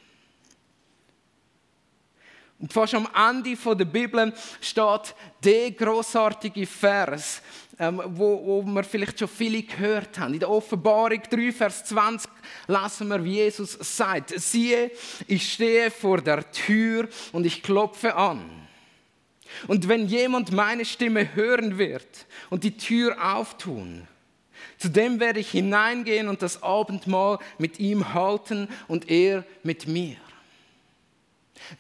Und 2.62 2.72
fast 2.72 2.94
am 2.94 3.08
Ende 3.16 3.56
der 3.56 3.86
Bibel 3.86 4.32
steht 4.62 5.16
der 5.44 5.72
großartige 5.72 6.68
Vers, 6.68 7.42
ähm, 7.80 8.00
wo, 8.06 8.40
wo 8.46 8.62
wir 8.62 8.84
vielleicht 8.84 9.18
schon 9.18 9.28
viele 9.28 9.64
gehört 9.64 10.20
haben. 10.20 10.36
In 10.36 10.40
der 10.40 10.50
Offenbarung 10.52 11.24
3, 11.28 11.52
Vers 11.52 11.86
20 11.86 12.30
lassen 12.68 13.08
wir, 13.08 13.24
wie 13.24 13.38
Jesus 13.38 13.78
sagt: 13.82 14.40
Siehe, 14.40 14.92
ich 15.26 15.54
stehe 15.54 15.90
vor 15.90 16.22
der 16.22 16.52
Tür 16.52 17.10
und 17.32 17.48
ich 17.48 17.64
klopfe 17.64 18.16
an. 18.16 18.42
Und 19.68 19.88
wenn 19.88 20.06
jemand 20.06 20.52
meine 20.52 20.86
Stimme 20.86 21.34
hören 21.36 21.80
wird 21.80 22.28
und 22.52 22.64
die 22.64 22.78
Tür 22.78 23.18
auftun, 23.36 24.08
zu 24.78 24.90
dem 24.90 25.20
werde 25.20 25.40
ich 25.40 25.50
hineingehen 25.50 26.28
und 26.28 26.44
das 26.44 26.62
Abendmahl 26.62 27.40
mit 27.58 27.80
ihm 27.80 28.14
halten 28.14 28.70
und 28.88 29.10
er 29.10 29.46
mit 29.64 29.88
mir. 29.88 30.18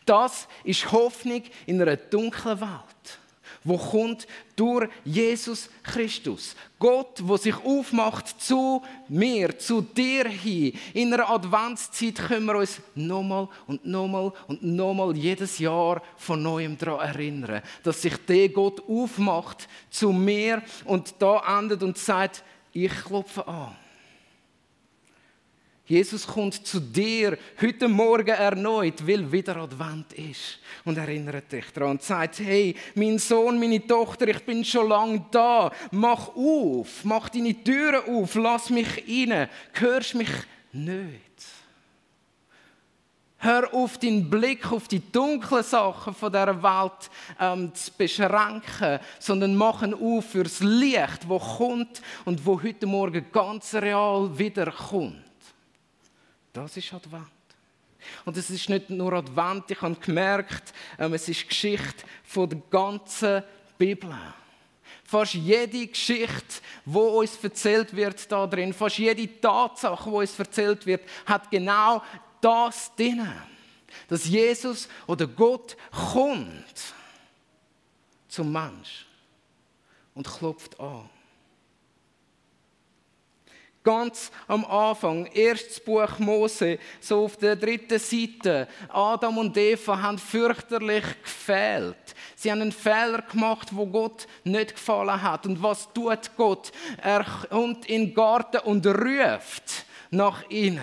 Das 0.05 0.47
ist 0.63 0.91
Hoffnung 0.91 1.43
in 1.65 1.81
einer 1.81 1.97
dunklen 1.97 2.59
Welt, 2.59 3.19
wo 3.63 3.77
kommt 3.77 4.27
durch 4.55 4.89
Jesus 5.03 5.69
Christus. 5.83 6.55
Gott, 6.79 7.19
wo 7.21 7.37
sich 7.37 7.55
aufmacht 7.55 8.41
zu 8.41 8.81
mir, 9.07 9.57
zu 9.57 9.81
dir 9.81 10.27
hin. 10.27 10.77
In 10.93 11.13
einer 11.13 11.29
Adventszeit 11.29 12.15
können 12.15 12.45
wir 12.45 12.55
uns 12.55 12.81
nochmal 12.95 13.47
und 13.67 13.85
nochmal 13.85 14.31
und 14.47 14.63
nochmal 14.63 15.15
jedes 15.15 15.59
Jahr 15.59 16.01
von 16.17 16.41
neuem 16.41 16.77
daran 16.77 17.07
erinnern, 17.07 17.61
dass 17.83 18.01
sich 18.01 18.17
der 18.25 18.49
Gott 18.49 18.81
aufmacht 18.87 19.67
zu 19.89 20.11
mir 20.11 20.63
und 20.85 21.13
da 21.19 21.59
endet 21.59 21.83
und 21.83 21.97
sagt, 21.97 22.43
ich 22.73 22.91
klopfe 22.91 23.47
an. 23.47 23.75
Jesus 25.91 26.25
kommt 26.25 26.65
zu 26.65 26.79
dir 26.79 27.37
heute 27.61 27.89
Morgen 27.89 28.29
erneut, 28.29 29.05
weil 29.05 29.29
wieder 29.29 29.57
Advent 29.57 30.13
ist. 30.13 30.59
Und 30.85 30.97
erinnert 30.97 31.51
dich 31.51 31.65
daran 31.73 31.91
und 31.91 32.01
sagt, 32.01 32.39
hey, 32.39 32.73
mein 32.95 33.19
Sohn, 33.19 33.59
meine 33.59 33.85
Tochter, 33.85 34.29
ich 34.29 34.41
bin 34.45 34.63
schon 34.63 34.87
lange 34.87 35.25
da. 35.31 35.69
Mach 35.91 36.29
auf, 36.29 37.03
mach 37.03 37.27
deine 37.27 37.61
Türen 37.61 38.03
auf, 38.07 38.35
lass 38.35 38.69
mich 38.69 38.87
rein. 39.05 39.49
Hörst 39.73 40.15
mich 40.15 40.29
nicht. 40.71 41.11
Hör 43.39 43.73
auf, 43.73 43.97
deinen 43.97 44.29
Blick 44.29 44.71
auf 44.71 44.87
die 44.87 45.11
dunklen 45.11 45.63
Sachen 45.63 46.15
von 46.15 46.31
dieser 46.31 46.63
Welt 46.63 47.09
ähm, 47.37 47.75
zu 47.75 47.91
beschränken, 47.97 48.99
sondern 49.19 49.57
mach 49.57 49.83
ihn 49.83 49.93
auf 49.93 50.23
fürs 50.23 50.61
Licht, 50.61 51.27
wo 51.27 51.37
kommt 51.37 52.01
und 52.23 52.45
wo 52.45 52.63
heute 52.63 52.87
Morgen 52.87 53.25
ganz 53.33 53.73
real 53.73 54.29
wiederkommt. 54.39 55.30
Das 56.53 56.75
ist 56.77 56.93
Advent. 56.93 57.27
Und 58.25 58.35
es 58.35 58.49
ist 58.49 58.67
nicht 58.67 58.89
nur 58.89 59.13
Advent, 59.13 59.71
ich 59.71 59.81
habe 59.81 59.95
gemerkt, 59.95 60.73
ähm, 60.97 61.13
es 61.13 61.29
ist 61.29 61.47
Geschichte 61.47 62.03
von 62.23 62.49
der 62.49 62.61
ganzen 62.69 63.43
Bibel. 63.77 64.15
Fast 65.03 65.33
jede 65.33 65.87
Geschichte, 65.87 66.61
wo 66.85 67.19
uns 67.19 67.41
erzählt 67.43 67.95
wird 67.95 68.31
da 68.31 68.47
drin, 68.47 68.73
fast 68.73 68.97
jede 68.97 69.39
Tatsache, 69.39 70.09
wo 70.09 70.19
uns 70.19 70.37
erzählt 70.39 70.85
wird, 70.85 71.03
hat 71.25 71.51
genau 71.51 72.01
das 72.39 72.93
drin. 72.95 73.27
Dass 74.07 74.25
Jesus 74.25 74.87
oder 75.05 75.27
Gott 75.27 75.77
kommt 75.91 76.93
zum 78.27 78.51
Mensch 78.51 79.05
und 80.15 80.27
klopft 80.27 80.79
an. 80.79 81.09
Ganz 83.83 84.31
am 84.47 84.63
Anfang, 84.65 85.25
erstes 85.25 85.79
Buch 85.79 86.19
Mose, 86.19 86.77
so 86.99 87.25
auf 87.25 87.37
der 87.37 87.55
dritten 87.55 87.97
Seite. 87.97 88.67
Adam 88.89 89.39
und 89.39 89.57
Eva 89.57 89.99
haben 89.99 90.19
fürchterlich 90.19 91.03
gefehlt. 91.23 91.97
Sie 92.35 92.51
haben 92.51 92.61
einen 92.61 92.71
Fehler 92.71 93.23
gemacht, 93.23 93.69
wo 93.71 93.87
Gott 93.87 94.27
nicht 94.43 94.75
gefallen 94.75 95.21
hat. 95.21 95.47
Und 95.47 95.63
was 95.63 95.91
tut 95.93 96.29
Gott? 96.37 96.71
Er 96.97 97.25
kommt 97.49 97.87
in 97.87 98.07
den 98.07 98.13
Garten 98.13 98.59
und 98.59 98.85
ruft 98.85 99.85
nach 100.11 100.47
ihnen. 100.49 100.79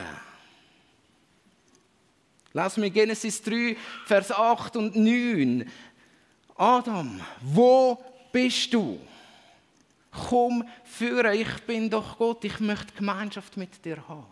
Lass 2.52 2.76
mir 2.76 2.90
Genesis 2.90 3.40
3, 3.42 3.76
Vers 4.06 4.32
8 4.32 4.76
und 4.76 4.96
9. 4.96 5.70
Adam, 6.56 7.20
wo 7.42 8.02
bist 8.32 8.74
du? 8.74 8.98
Komm 10.28 10.64
führen, 10.84 11.34
ich 11.34 11.62
bin 11.66 11.90
doch 11.90 12.18
Gott, 12.18 12.44
ich 12.44 12.60
möchte 12.60 12.94
Gemeinschaft 12.94 13.56
mit 13.56 13.84
dir 13.84 14.06
haben. 14.08 14.26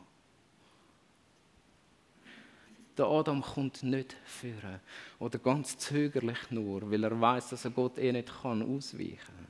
Der 2.96 3.06
Adam 3.06 3.42
kommt 3.42 3.82
nicht 3.82 4.16
führen 4.24 4.80
oder 5.18 5.38
ganz 5.38 5.76
zögerlich 5.76 6.50
nur, 6.50 6.90
weil 6.90 7.04
er 7.04 7.20
weiß, 7.20 7.50
dass 7.50 7.66
er 7.66 7.70
Gott 7.70 7.98
eh 7.98 8.10
nicht 8.10 8.32
kann 8.42 8.62
ausweichen 8.62 9.18
kann. 9.18 9.46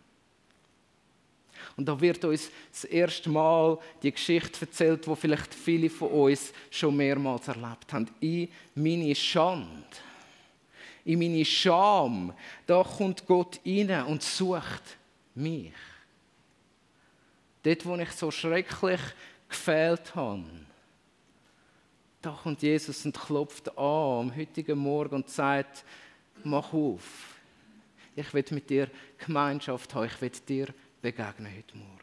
Und 1.77 1.87
da 1.87 2.01
wird 2.01 2.25
uns 2.25 2.51
das 2.71 2.85
erste 2.85 3.31
Mal 3.31 3.79
die 4.03 4.13
Geschichte 4.13 4.63
erzählt, 4.63 5.07
wo 5.07 5.15
vielleicht 5.15 5.55
viele 5.55 5.91
von 5.91 6.09
uns 6.09 6.53
schon 6.71 6.97
mehrmals 6.97 7.49
erlebt 7.49 7.93
haben. 7.93 8.09
In 8.21 8.49
meine 8.75 9.15
Schande, 9.15 9.85
in 11.05 11.19
meine 11.19 11.45
Scham, 11.45 12.33
da 12.67 12.83
kommt 12.83 13.27
Gott 13.27 13.61
rein 13.65 14.05
und 14.07 14.23
sucht 14.23 14.97
mich. 15.35 15.73
Dort, 17.67 17.85
wo 17.85 17.97
ich 17.97 18.13
so 18.13 18.31
schrecklich 18.31 19.01
gefehlt 19.49 20.15
habe, 20.15 20.45
da 22.23 22.31
kommt 22.31 22.63
Jesus 22.63 23.05
und 23.05 23.19
klopft 23.19 23.77
an 23.77 24.21
am 24.29 24.37
heutigen 24.37 24.79
Morgen 24.79 25.17
und 25.17 25.29
sagt, 25.29 25.85
mach 26.45 26.73
auf. 26.73 27.35
Ich 28.15 28.33
will 28.33 28.45
mit 28.51 28.71
dir 28.71 28.89
Gemeinschaft 29.19 29.93
haben, 29.97 30.07
ich 30.07 30.21
will 30.21 30.31
dir 30.31 30.69
begegnen 31.03 31.53
heute 31.57 31.77
Morgen. 31.77 32.01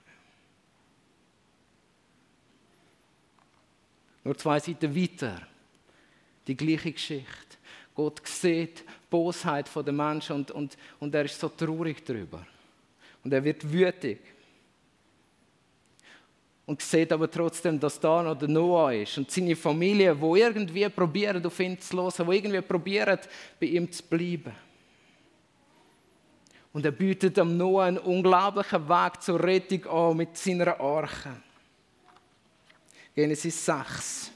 Nur 4.26 4.38
zwei 4.38 4.60
Seiten 4.60 4.94
weiter, 4.94 5.48
die 6.46 6.58
gleiche 6.58 6.92
Geschichte. 6.92 7.58
Gott 7.96 8.28
sieht 8.28 8.82
die 8.82 8.84
Bosheit 9.10 9.70
der 9.74 9.94
Menschen 9.94 10.36
und, 10.36 10.52
und, 10.52 10.78
und 11.00 11.16
er 11.16 11.24
ist 11.24 11.40
so 11.40 11.48
traurig 11.48 12.04
darüber. 12.04 12.46
Und 13.24 13.32
er 13.32 13.42
wird 13.42 13.72
wütig 13.72 14.20
und 16.66 16.82
sieht 16.82 17.12
aber 17.12 17.30
trotzdem, 17.30 17.80
dass 17.80 18.00
da 18.00 18.24
noch 18.24 18.38
der 18.38 18.48
Noah 18.48 18.94
ist 18.94 19.18
und 19.18 19.30
seine 19.30 19.56
Familie, 19.56 20.20
wo 20.20 20.36
irgendwie 20.36 20.88
probieren, 20.90 21.46
auf 21.46 21.60
ihn 21.60 21.80
zu 21.80 21.98
hören, 21.98 22.28
wo 22.28 22.32
irgendwie 22.32 22.62
probieren, 22.62 23.20
bei 23.60 23.66
ihm 23.66 23.92
zu 23.92 24.04
bleiben. 24.04 24.54
Und 26.72 26.86
er 26.86 26.92
bietet 26.92 27.38
am 27.38 27.56
Noah 27.56 27.84
einen 27.84 27.98
unglaublichen 28.00 28.88
Weg 28.88 29.22
zur 29.22 29.44
Rettung 29.44 29.86
an 29.86 30.18
mit 30.18 30.38
seiner 30.38 30.80
Arche. 30.80 31.36
Genesis 33.14 33.66
6. 33.66 34.32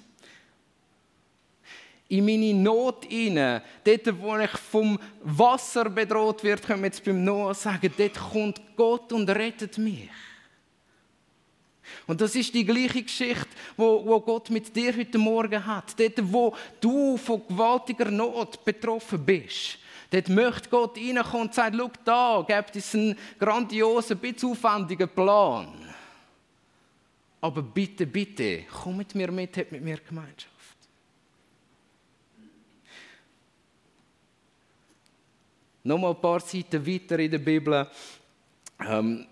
In 2.10 2.25
meine 2.25 2.53
Not 2.53 3.05
hinein, 3.05 3.62
dort, 3.84 4.22
wo 4.22 4.38
ich 4.38 4.51
vom 4.51 5.00
Wasser 5.24 5.89
bedroht 5.89 6.43
werde, 6.43 6.62
können 6.62 6.81
wir 6.81 6.88
jetzt 6.88 7.03
beim 7.03 7.24
Noah 7.24 7.53
sagen, 7.53 7.91
dort 7.98 8.13
kommt 8.13 8.62
Gott 8.75 9.12
und 9.12 9.29
rettet 9.29 9.77
mich. 9.77 10.10
Und 12.06 12.22
das 12.22 12.36
ist 12.36 12.53
die 12.53 12.65
gleiche 12.65 13.03
Geschichte, 13.03 13.48
wo, 13.75 14.06
wo 14.06 14.20
Gott 14.22 14.50
mit 14.50 14.75
dir 14.75 14.96
heute 14.96 15.17
Morgen 15.17 15.65
hat. 15.65 16.00
Dort, 16.00 16.32
wo 16.32 16.56
du 16.79 17.17
von 17.17 17.41
gewaltiger 17.48 18.12
Not 18.12 18.63
betroffen 18.63 19.24
bist. 19.25 19.79
Dort 20.10 20.29
möchte 20.29 20.70
Gott 20.70 20.98
reinkommen 20.98 21.48
und 21.48 21.53
sagen, 21.53 21.77
schau 21.77 21.91
da, 22.06 22.46
gibt 22.48 22.75
es 22.75 22.96
einen 22.96 23.17
grandiosen, 23.38 24.17
bisschen 24.17 24.51
aufwendigen 24.51 25.10
Plan. 25.10 25.67
Aber 27.41 27.62
bitte, 27.62 28.08
bitte, 28.08 28.63
komm 28.72 28.98
mit 28.98 29.13
mir 29.13 29.32
mit, 29.32 29.58
hab 29.58 29.72
mit 29.72 29.84
mir 29.84 29.98
Gemeinschaft. 29.98 30.51
Nochmal 35.84 36.12
ein 36.12 36.22
paar 36.22 36.39
Seiten 36.39 36.86
weiter 36.86 37.20
in 37.20 37.32
der 37.32 37.38
Bibel. 37.38 37.88
Ähm, 38.79 39.25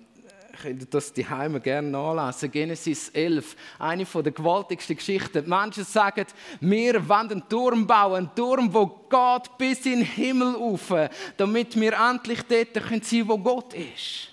könnt 0.61 0.93
das 0.93 1.13
die 1.13 1.27
Heime 1.27 1.59
gerne 1.59 1.89
nachlesen. 1.89 2.51
Genesis 2.51 3.09
11, 3.09 3.55
eine 3.79 4.05
der 4.05 4.31
gewaltigsten 4.31 4.95
Geschichten. 4.95 5.43
Die 5.43 5.49
Menschen 5.49 5.83
sagen, 5.83 6.25
wir 6.59 7.07
wollen 7.07 7.31
einen 7.31 7.49
Turm 7.49 7.85
bauen, 7.85 8.15
einen 8.15 8.35
Turm, 8.35 8.73
wo 8.73 8.85
Gott 9.09 9.57
bis 9.57 9.85
in 9.85 9.99
den 9.99 10.05
Himmel 10.05 10.55
rauf, 10.55 10.93
damit 11.37 11.79
wir 11.79 11.93
endlich 11.93 12.41
dort 12.43 12.73
sein 12.73 13.01
können, 13.01 13.27
wo 13.27 13.37
Gott 13.37 13.73
ist. 13.73 14.29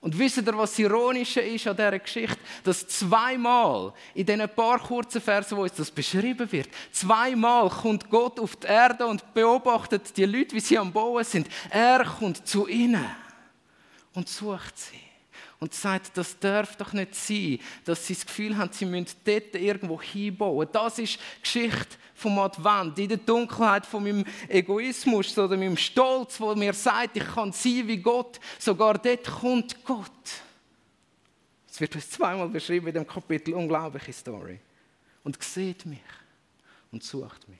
Und 0.00 0.18
wisst 0.18 0.38
ihr, 0.38 0.56
was 0.56 0.78
ironisch 0.78 1.36
ist 1.36 1.66
an 1.66 1.76
dieser 1.76 1.98
Geschichte? 1.98 2.38
Dass 2.64 2.88
zweimal 2.88 3.92
in 4.14 4.24
diesen 4.24 4.48
paar 4.48 4.78
kurzen 4.78 5.20
Versen, 5.20 5.58
wo 5.58 5.62
uns 5.62 5.74
das 5.74 5.90
beschrieben 5.90 6.50
wird, 6.50 6.70
zweimal 6.90 7.68
kommt 7.68 8.08
Gott 8.08 8.40
auf 8.40 8.56
die 8.56 8.66
Erde 8.66 9.06
und 9.06 9.34
beobachtet 9.34 10.16
die 10.16 10.24
Leute, 10.24 10.54
wie 10.54 10.60
sie 10.60 10.78
am 10.78 10.90
Bauen 10.90 11.24
sind. 11.24 11.48
Er 11.68 12.02
kommt 12.04 12.46
zu 12.46 12.66
ihnen 12.66 13.04
und 14.14 14.28
sucht 14.28 14.78
sie. 14.78 15.10
und 15.60 15.74
sagt, 15.74 16.16
das 16.16 16.38
darf 16.38 16.76
doch 16.76 16.92
nicht 16.92 17.14
sein, 17.14 17.58
dass 17.84 18.06
sie 18.06 18.14
das 18.14 18.26
Gefühl 18.26 18.56
haben, 18.56 18.72
sie 18.72 18.86
müssen 18.86 19.16
dort 19.24 19.54
irgendwo 19.54 20.00
hinbauen. 20.00 20.66
Das 20.72 20.98
ist 20.98 21.18
Geschichte 21.42 21.96
vom 22.14 22.38
Advent, 22.38 22.98
in 22.98 23.08
der 23.08 23.18
Dunkelheit 23.18 23.84
von 23.86 24.02
meinem 24.02 24.24
Egoismus 24.48 25.36
oder 25.38 25.56
meinem 25.56 25.76
Stolz, 25.76 26.40
wo 26.40 26.54
mir 26.54 26.72
sagt, 26.72 27.16
ich 27.16 27.26
kann 27.26 27.52
sein 27.52 27.86
wie 27.86 27.98
Gott. 27.98 28.40
Sogar 28.58 28.98
dort 28.98 29.24
kommt 29.24 29.84
Gott. 29.84 30.10
Es 31.70 31.80
wird 31.80 31.94
uns 31.94 32.10
zweimal 32.10 32.48
beschrieben 32.48 32.88
in 32.88 32.94
dem 32.94 33.06
Kapitel, 33.06 33.54
unglaubliche 33.54 34.12
Story. 34.12 34.58
Und 35.22 35.42
sieht 35.42 35.84
mich 35.84 36.00
und 36.90 37.02
sucht 37.02 37.48
mich. 37.48 37.58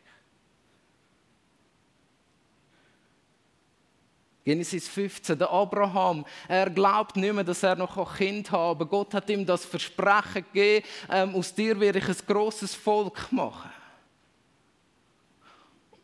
Genesis 4.44 4.88
15, 4.88 5.38
der 5.38 5.50
Abraham, 5.50 6.24
er 6.48 6.70
glaubt 6.70 7.16
nicht 7.16 7.32
mehr, 7.32 7.44
dass 7.44 7.62
er 7.62 7.76
noch 7.76 7.96
ein 7.96 8.16
Kind 8.16 8.50
haben 8.50 8.78
kann, 8.78 8.88
Gott 8.88 9.14
hat 9.14 9.28
ihm 9.28 9.44
das 9.44 9.66
Versprechen 9.66 10.44
gegeben, 10.52 10.86
ähm, 11.10 11.34
aus 11.34 11.54
dir 11.54 11.78
werde 11.78 11.98
ich 11.98 12.08
ein 12.08 12.16
großes 12.26 12.74
Volk 12.74 13.30
machen. 13.30 13.70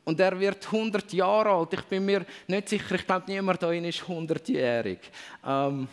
Und 0.04 0.20
er 0.20 0.38
wird 0.38 0.64
100 0.66 1.12
Jahre 1.14 1.50
alt. 1.50 1.72
Ich 1.72 1.82
bin 1.82 2.04
mir 2.04 2.24
nicht 2.46 2.68
sicher, 2.68 2.94
ich 2.94 3.06
glaube, 3.06 3.24
niemand 3.26 3.60
da 3.60 3.72
ist 3.72 4.02
100-jährig. 4.02 4.98
Ähm, 5.44 5.88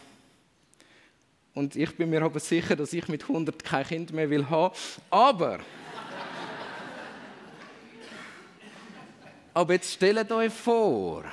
und 1.55 1.75
ich 1.75 1.95
bin 1.95 2.09
mir 2.09 2.21
aber 2.21 2.39
sicher, 2.39 2.75
dass 2.75 2.93
ich 2.93 3.07
mit 3.07 3.23
100 3.23 3.63
kein 3.63 3.87
Kind 3.87 4.11
mehr 4.11 4.29
will 4.29 4.47
haben. 4.49 4.75
Aber, 5.09 5.59
aber 9.53 9.73
jetzt 9.73 9.93
stellt 9.93 10.31
euch 10.31 10.53
vor, 10.53 11.23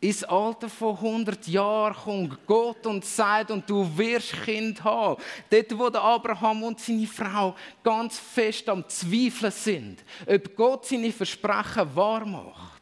ins 0.00 0.24
Alter 0.24 0.68
von 0.68 0.96
100 0.96 1.46
Jahren 1.46 1.94
kommt 1.94 2.46
Gott 2.46 2.86
und 2.86 3.04
sagt, 3.04 3.50
und 3.50 3.68
du 3.68 3.86
wirst 3.98 4.32
Kind 4.44 4.82
haben. 4.82 5.22
Dort, 5.50 5.78
wo 5.78 5.86
Abraham 5.86 6.62
und 6.62 6.80
seine 6.80 7.06
Frau 7.06 7.54
ganz 7.82 8.18
fest 8.18 8.68
am 8.68 8.88
Zweifeln 8.88 9.52
sind, 9.52 10.04
ob 10.26 10.56
Gott 10.56 10.86
seine 10.86 11.12
Versprechen 11.12 11.94
wahr 11.94 12.24
macht. 12.24 12.80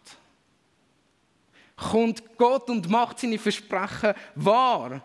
Kommt 1.77 2.23
Gott 2.37 2.71
und 2.71 2.89
macht 2.89 3.19
seine 3.19 3.39
Versprechen 3.39 4.15
wahr. 4.37 5.03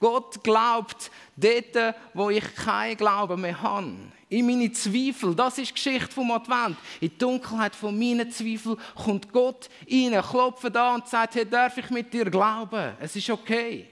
Gott 0.00 0.42
glaubt 0.44 1.10
dort, 1.36 1.96
wo 2.14 2.30
ich 2.30 2.54
keinen 2.54 2.96
Glauben 2.96 3.40
mehr 3.40 3.60
habe. 3.60 3.94
In 4.30 4.46
meine 4.46 4.70
Zweifel, 4.72 5.34
das 5.34 5.58
ist 5.58 5.70
die 5.70 5.74
Geschichte 5.74 6.12
vom 6.12 6.30
Advent. 6.30 6.76
In 7.00 7.08
die 7.08 7.18
Dunkelheit 7.18 7.74
von 7.74 7.98
meinen 7.98 8.30
Zweifeln 8.30 8.76
kommt 8.94 9.32
Gott 9.32 9.68
rein, 9.90 10.22
klopft 10.22 10.76
an 10.76 10.96
und 10.96 11.08
sagt, 11.08 11.34
hey, 11.34 11.46
darf 11.46 11.78
ich 11.78 11.88
mit 11.90 12.12
dir 12.12 12.26
glauben? 12.26 12.92
Es 13.00 13.16
ist 13.16 13.30
okay. 13.30 13.88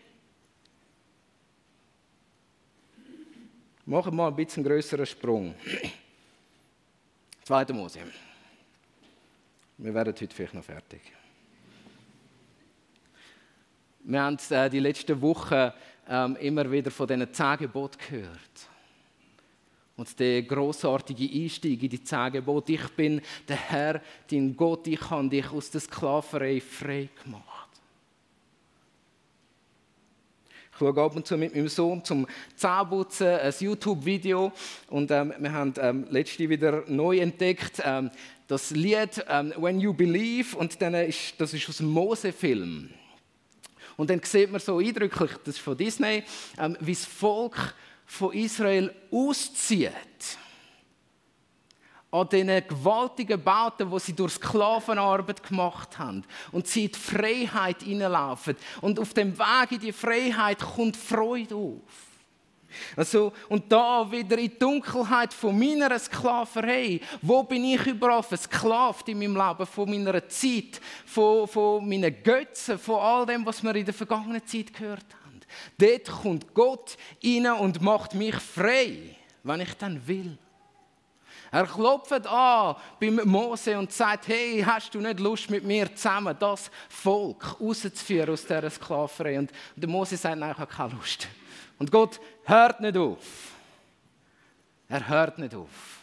Machen 3.87 4.13
wir 4.13 4.17
mal 4.17 4.29
ein 4.29 4.37
bisschen 4.37 4.63
größeren 4.63 5.07
Sprung. 5.07 5.55
Zweite 7.45 7.73
Mose. 7.73 8.01
Wir 9.79 9.95
werden 9.95 10.13
heute 10.13 10.35
vielleicht 10.35 10.55
noch 10.55 10.65
fertig. 10.65 11.01
Wir 14.01 14.23
haben 14.23 14.39
äh, 14.51 14.71
die 14.71 14.81
letzten 14.81 15.21
Wochen 15.21 15.73
ähm, 16.09 16.37
immer 16.37 16.71
wieder 16.71 16.91
von 16.91 17.07
diesen 17.07 17.33
zehn 17.33 17.59
gehört. 17.59 18.69
Und 19.97 20.19
der 20.21 20.43
großartige 20.43 21.43
Einstieg 21.43 21.83
in 21.83 21.89
die 21.89 22.05
zehn. 22.05 22.43
Ich 22.67 22.89
bin 22.91 23.21
der 23.49 23.57
Herr, 23.57 24.03
dein 24.31 24.57
Gott, 24.57 24.87
ich 24.87 25.11
habe 25.11 25.29
dich 25.29 25.51
aus 25.51 25.71
der 25.71 25.81
Sklaverei 25.81 26.61
frei 26.61 27.09
gemacht. 27.23 27.67
Ich 30.77 30.79
schaue 30.79 31.03
ab 31.03 31.17
und 31.17 31.27
zu 31.27 31.39
mit 31.39 31.55
meinem 31.55 31.69
Sohn 31.69 32.05
zum 32.05 32.27
Zähneputzen 32.55 33.27
ein 33.27 33.55
YouTube-Video 33.59 34.53
und 34.91 35.11
ähm, 35.11 35.33
wir 35.39 35.51
haben 35.51 35.73
ähm, 35.81 36.07
letzte 36.11 36.47
wieder 36.51 36.85
neu 36.87 37.19
entdeckt 37.19 37.81
ähm, 37.83 38.11
das 38.47 38.73
Lied 38.73 39.25
ähm, 39.27 39.55
When 39.57 39.81
You 39.81 39.95
Believe 39.95 40.55
und 40.55 40.83
dann 40.83 40.93
ist, 40.93 41.35
das 41.39 41.55
ist 41.55 41.67
aus 41.71 41.79
dem 41.79 41.89
Mose-Film. 41.89 42.91
Und 43.97 44.11
dann 44.11 44.21
sieht 44.23 44.51
man 44.51 44.61
so 44.61 44.79
eindrücklich, 44.79 45.31
das 45.45 45.57
ist 45.57 45.61
von 45.61 45.77
Disney, 45.77 46.23
ähm, 46.59 46.77
wie 46.81 46.93
das 46.93 47.05
Volk 47.05 47.75
von 48.05 48.33
Israel 48.33 48.95
auszieht. 49.11 49.91
An 52.11 52.29
diesen 52.29 52.69
gewaltigen 52.69 53.43
Bauten, 53.43 53.91
die 53.91 53.99
sie 53.99 54.15
durch 54.15 54.35
Sklavenarbeit 54.35 55.43
gemacht 55.43 55.99
haben. 55.99 56.25
Und 56.53 56.67
sie 56.67 56.85
in 56.85 56.93
die 56.93 56.99
Freiheit 56.99 57.83
hineinlaufen. 57.83 58.57
Und 58.81 58.99
auf 59.01 59.13
dem 59.13 59.37
Weg 59.37 59.73
in 59.73 59.81
die 59.81 59.93
Freiheit 59.93 60.61
kommt 60.61 60.97
Freude 60.97 61.57
auf. 61.57 62.06
Also, 62.97 63.33
und 63.49 63.71
da 63.71 64.11
wieder 64.11 64.39
in 64.39 64.51
die 64.51 64.59
Dunkelheit 64.59 65.33
von 65.33 65.59
meiner 65.59 65.99
Sklaverei. 65.99 67.01
Wo 67.23 67.43
bin 67.43 67.65
ich 67.65 67.87
überall 67.87 68.23
versklavt 68.23 69.09
in 69.09 69.19
meinem 69.19 69.37
Leben? 69.37 69.67
Von 69.67 69.91
meiner 69.91 70.29
Zeit, 70.29 70.81
von, 71.05 71.47
von 71.47 71.89
meinen 71.89 72.23
Götzen, 72.23 72.79
von 72.79 73.01
all 73.01 73.27
dem, 73.27 73.45
was 73.45 73.63
wir 73.63 73.75
in 73.75 73.85
der 73.85 73.95
vergangenen 73.95 74.47
Zeit 74.47 74.73
gehört 74.73 75.07
haben. 75.23 75.41
Dort 75.79 76.23
kommt 76.23 76.55
Gott 76.55 76.97
rein 77.25 77.47
und 77.53 77.81
macht 77.81 78.15
mich 78.15 78.35
frei, 78.37 79.17
wenn 79.43 79.61
ich 79.61 79.75
dann 79.75 80.07
will. 80.07 80.39
Er 81.51 81.67
klopft 81.67 82.27
an 82.27 82.77
bei 83.01 83.11
Mose 83.11 83.79
und 83.79 83.93
sagt, 83.93 84.29
hey, 84.29 84.63
hast 84.67 84.95
du 84.95 85.01
nicht 85.01 85.21
Lust 85.21 85.51
mit 85.51 85.65
mir 85.65 85.95
zusammen 85.95 86.37
das 86.39 86.71
Volk 86.89 87.61
rauszuführen 87.61 88.31
aus 88.31 88.43
dieser 88.43 88.71
Sklaverei? 88.71 89.39
Und 89.39 89.53
der 89.77 89.89
Mose 89.89 90.17
sagt, 90.17 90.39
nein, 90.39 90.53
ich 90.53 90.59
habe 90.59 90.73
keine 90.73 90.95
Lust. 90.95 91.29
Und 91.79 91.91
Gott 91.91 92.21
hört 92.45 92.81
nicht 92.81 92.97
auf. 92.97 93.53
Er 94.89 95.09
hört 95.09 95.39
nicht 95.39 95.55
auf. 95.55 96.01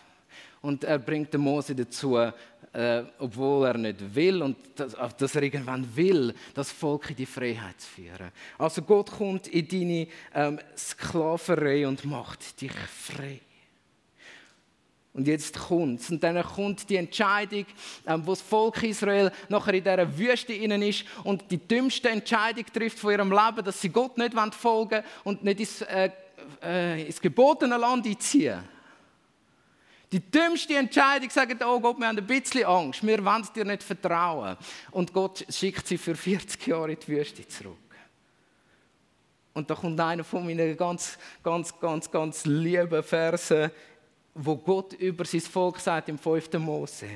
Und 0.61 0.83
er 0.83 0.99
bringt 0.99 1.33
den 1.33 1.41
Mose 1.41 1.75
dazu, 1.75 2.17
äh, 2.17 3.03
obwohl 3.19 3.67
er 3.67 3.77
nicht 3.77 4.15
will 4.15 4.41
und 4.41 4.57
dass, 4.75 4.95
dass, 5.17 5.35
er 5.35 5.43
irgendwann 5.43 5.87
will, 5.95 6.33
das 6.53 6.71
Volk 6.71 7.11
in 7.11 7.17
die 7.17 7.25
Freiheit 7.25 7.79
zu 7.79 7.87
führen. 7.87 8.31
Also 8.57 8.81
Gott 8.81 9.11
kommt 9.11 9.47
in 9.47 9.67
deine 9.67 10.07
ähm, 10.33 10.59
Sklaverei 10.75 11.87
und 11.87 12.03
macht 12.05 12.61
dich 12.61 12.71
frei. 12.71 13.41
Und 15.13 15.27
jetzt 15.27 15.59
kommt. 15.59 16.09
Und 16.09 16.23
dann 16.23 16.41
kommt 16.43 16.89
die 16.89 16.95
Entscheidung, 16.95 17.65
ähm, 18.07 18.25
wo 18.25 18.31
das 18.31 18.41
Volk 18.41 18.81
Israel 18.81 19.31
nachher 19.47 19.75
in 19.75 19.83
dieser 19.83 20.17
Wüste 20.17 20.53
innen 20.53 20.81
ist 20.81 21.05
und 21.23 21.49
die 21.51 21.59
dümmste 21.59 22.09
Entscheidung 22.09 22.65
trifft 22.73 22.97
von 22.97 23.11
ihrem 23.11 23.29
Leben, 23.29 23.63
dass 23.63 23.79
sie 23.79 23.89
Gott 23.89 24.17
nicht 24.17 24.33
folgen 24.55 24.91
wollen 24.91 25.03
und 25.23 25.43
nicht 25.43 25.59
ins, 25.59 25.81
äh, 25.81 26.09
äh, 26.63 27.05
ins 27.05 27.21
gebotene 27.21 27.77
Land 27.77 28.07
einziehen. 28.07 28.63
Die 30.11 30.19
dümmste 30.19 30.75
Entscheidung 30.75 31.29
sagt, 31.29 31.63
oh 31.63 31.79
Gott, 31.79 31.97
wir 31.99 32.07
haben 32.07 32.17
ein 32.17 32.27
bisschen 32.27 32.65
Angst, 32.65 33.05
wir 33.05 33.23
wollen 33.23 33.47
dir 33.55 33.65
nicht 33.65 33.83
vertrauen. 33.83 34.57
Und 34.91 35.13
Gott 35.13 35.45
schickt 35.49 35.87
sie 35.87 35.97
für 35.97 36.15
40 36.15 36.67
Jahre 36.67 36.91
in 36.91 36.99
die 36.99 37.07
Wüste 37.07 37.47
zurück. 37.47 37.77
Und 39.53 39.69
da 39.69 39.75
kommt 39.75 39.99
einer 39.99 40.23
von 40.23 40.45
meinen 40.45 40.75
ganz, 40.75 41.17
ganz, 41.43 41.79
ganz, 41.79 42.09
ganz 42.09 42.45
lieben 42.45 43.03
Versen 43.03 43.71
wo 44.35 44.55
Gott 44.55 44.93
über 44.93 45.25
sein 45.25 45.41
Volk 45.41 45.79
sagt 45.79 46.09
im 46.09 46.17
5. 46.17 46.53
Mose, 46.53 47.07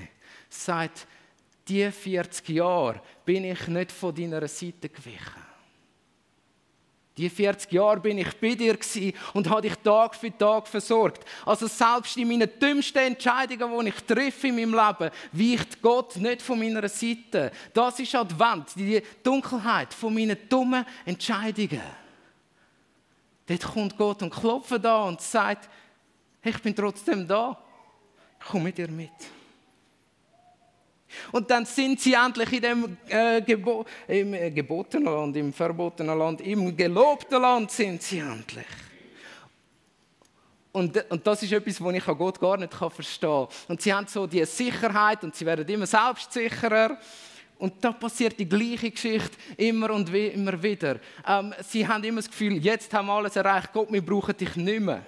sagt, 0.49 1.07
die 1.67 1.91
40 1.91 2.49
Jahre 2.49 3.01
bin 3.25 3.43
ich 3.43 3.67
nicht 3.67 3.91
von 3.91 4.15
deiner 4.15 4.47
Seite 4.47 4.89
gewichen. 4.89 5.47
Die 7.17 7.29
40 7.29 7.71
Jahre 7.71 7.99
bin 7.99 8.19
ich 8.19 8.39
bei 8.39 8.53
dir 8.53 8.77
und 9.33 9.49
habe 9.49 9.63
dich 9.63 9.75
Tag 9.77 10.15
für 10.15 10.37
Tag 10.37 10.67
versorgt. 10.67 11.25
Also 11.47 11.65
selbst 11.65 12.15
in 12.15 12.27
meinen 12.27 12.47
dümmsten 12.59 13.01
Entscheidungen, 13.01 13.79
die 13.79 13.89
ich 13.89 14.03
treffe 14.03 14.47
in 14.49 14.55
meinem 14.55 14.75
Leben, 14.75 15.11
weicht 15.31 15.81
Gott 15.81 16.15
nicht 16.17 16.43
von 16.43 16.59
meiner 16.59 16.87
Seite. 16.87 17.51
Das 17.73 17.99
ist 17.99 18.13
Advent, 18.13 18.75
die 18.75 19.01
Dunkelheit 19.23 19.95
von 19.95 20.13
meinen 20.13 20.37
dummen 20.47 20.85
Entscheidungen. 21.05 21.81
Dort 23.47 23.63
kommt 23.63 23.97
Gott 23.97 24.21
und 24.21 24.29
klopft 24.29 24.83
da 24.83 25.05
und 25.05 25.19
sagt, 25.19 25.67
ich 26.43 26.61
bin 26.61 26.75
trotzdem 26.75 27.27
da. 27.27 27.57
Ich 28.39 28.47
komme 28.47 28.65
mit 28.65 28.77
dir 28.77 28.89
mit. 28.89 29.11
Und 31.31 31.49
dann 31.49 31.65
sind 31.65 31.99
sie 31.99 32.13
endlich 32.13 32.51
in 32.53 32.61
dem 32.61 32.97
äh, 33.07 33.41
Gebo 33.41 33.85
im 34.07 34.33
äh, 34.33 34.51
gebotenen 34.51 35.05
Land, 35.05 35.37
im 35.37 35.53
verbotenen 35.53 36.17
Land, 36.17 36.41
im 36.41 36.75
gelobten 36.75 37.41
Land 37.41 37.71
sind 37.71 38.01
sie 38.01 38.19
endlich. 38.19 38.65
Und, 40.71 41.09
und 41.09 41.25
das 41.25 41.41
ist 41.41 41.51
etwas, 41.51 41.81
was 41.81 41.95
ich 41.95 42.07
an 42.07 42.17
Gott 42.17 42.39
gar 42.39 42.57
nicht 42.57 42.73
verstehen 42.73 43.29
kann. 43.29 43.47
Und 43.67 43.81
sie 43.81 43.93
haben 43.93 44.05
so 44.07 44.27
die 44.27 44.45
Sicherheit 44.45 45.23
und 45.23 45.35
sie 45.35 45.45
werden 45.45 45.67
immer 45.67 45.87
selbstsicherer. 45.87 46.97
Und 47.57 47.83
da 47.83 47.91
passiert 47.91 48.37
die 48.37 48.47
gleiche 48.47 48.91
Geschichte 48.91 49.35
immer 49.57 49.89
und 49.89 50.13
immer 50.13 50.61
wieder. 50.61 50.99
Ähm, 51.27 51.53
sie 51.67 51.87
haben 51.87 52.03
immer 52.03 52.21
das 52.21 52.29
Gefühl, 52.29 52.57
jetzt 52.57 52.93
haben 52.93 53.07
wir 53.07 53.13
alles 53.13 53.35
erreicht, 53.35 53.73
Gott, 53.73 53.91
wir 53.91 54.05
brauchen 54.05 54.37
dich 54.37 54.55
nicht 54.55 54.79
mehr. 54.81 55.03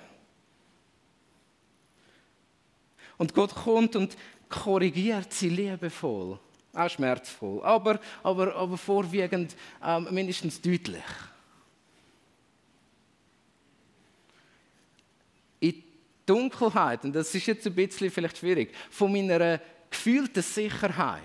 Und 3.19 3.35
Gott 3.35 3.53
kommt 3.53 3.95
und 3.95 4.17
korrigiert 4.49 5.31
sie 5.31 5.49
liebevoll 5.49 6.39
auch 6.73 6.89
schmerzvoll, 6.89 7.61
aber, 7.63 7.99
aber, 8.23 8.55
aber 8.55 8.77
vorwiegend 8.77 9.55
ähm, 9.83 10.07
mindestens 10.11 10.61
deutlich. 10.61 11.03
In 15.59 15.83
Dunkelheit, 16.25 17.03
und 17.03 17.13
das 17.13 17.33
ist 17.33 17.47
jetzt 17.47 17.65
ein 17.65 17.73
bisschen 17.73 18.11
vielleicht 18.11 18.37
schwierig, 18.37 18.73
von 18.89 19.11
meiner 19.11 19.59
gefühlten 19.89 20.43
Sicherheit, 20.43 21.21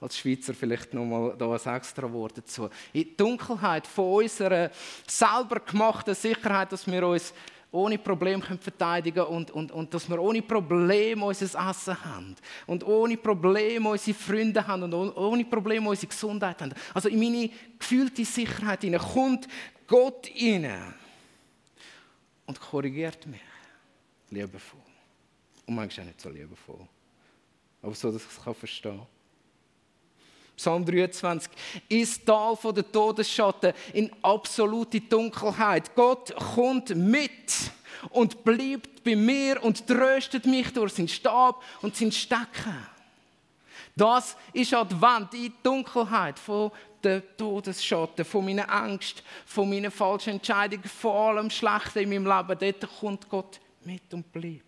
als 0.00 0.18
Schweizer 0.18 0.54
vielleicht 0.54 0.92
nochmal 0.92 1.34
da 1.38 1.52
ein 1.52 1.76
extra 1.76 2.10
Wort 2.12 2.38
dazu, 2.38 2.68
in 2.92 3.16
Dunkelheit 3.16 3.86
von 3.86 4.24
unserer 4.24 4.70
selber 5.06 5.60
gemachten 5.60 6.14
Sicherheit, 6.14 6.72
dass 6.72 6.86
wir 6.86 7.06
uns 7.06 7.32
ohne 7.76 7.98
Probleme 7.98 8.42
verteidigen 8.42 9.24
können 9.24 9.36
und, 9.36 9.50
und, 9.50 9.72
und 9.72 9.94
dass 9.94 10.08
wir 10.08 10.20
ohne 10.20 10.42
Probleme 10.42 11.24
unser 11.24 11.44
Essen 11.44 12.04
haben 12.04 12.34
und 12.66 12.84
ohne 12.84 13.16
Probleme 13.16 13.90
unsere 13.90 14.16
Freunde 14.16 14.66
haben 14.66 14.82
und 14.82 14.94
ohne 14.94 15.44
Probleme 15.44 15.88
unsere 15.88 16.08
Gesundheit 16.08 16.60
haben. 16.62 16.74
Also 16.94 17.08
in 17.08 17.18
meine 17.18 17.50
gefühlte 17.78 18.24
Sicherheit 18.24 18.82
hinein 18.82 19.00
kommt 19.00 19.48
Gott 19.86 20.30
rein 20.40 20.94
und 22.46 22.60
korrigiert 22.60 23.26
mich 23.26 23.40
liebevoll. 24.30 24.80
Und 25.66 25.74
manchmal 25.74 26.04
auch 26.04 26.08
nicht 26.08 26.20
so 26.20 26.30
liebevoll. 26.30 26.86
Aber 27.82 27.94
so, 27.94 28.10
dass 28.10 28.22
ich 28.22 28.28
es 28.28 28.56
verstehen 28.58 28.98
kann. 28.98 29.15
Psalm 30.56 30.84
23, 30.84 31.50
ist 31.88 32.24
Tal 32.24 32.56
von 32.56 32.74
der 32.74 32.90
Todesschatten 32.90 33.72
in 33.92 34.10
absolute 34.22 35.00
Dunkelheit. 35.00 35.94
Gott 35.94 36.34
kommt 36.54 36.94
mit 36.94 37.70
und 38.10 38.42
bleibt 38.42 39.04
bei 39.04 39.16
mir 39.16 39.62
und 39.62 39.86
tröstet 39.86 40.46
mich 40.46 40.72
durch 40.72 40.94
seinen 40.94 41.08
Stab 41.08 41.62
und 41.82 41.94
sein 41.94 42.10
Stecken. 42.10 42.86
Das 43.94 44.36
ist 44.52 44.74
Advent, 44.74 45.32
die 45.32 45.52
Dunkelheit 45.62 46.38
von 46.38 46.70
der 47.02 47.36
Todesschatten, 47.36 48.24
von 48.24 48.44
meinen 48.44 48.68
Ängsten, 48.68 49.22
von 49.46 49.68
meinen 49.68 49.90
falschen 49.90 50.34
Entscheidungen, 50.34 50.84
von 50.84 51.12
allem 51.12 51.50
Schlechten 51.50 52.00
in 52.00 52.08
meinem 52.10 52.26
Leben. 52.26 52.58
Dort 52.80 52.98
kommt 53.00 53.28
Gott 53.28 53.60
mit 53.84 54.12
und 54.12 54.30
bleibt. 54.32 54.65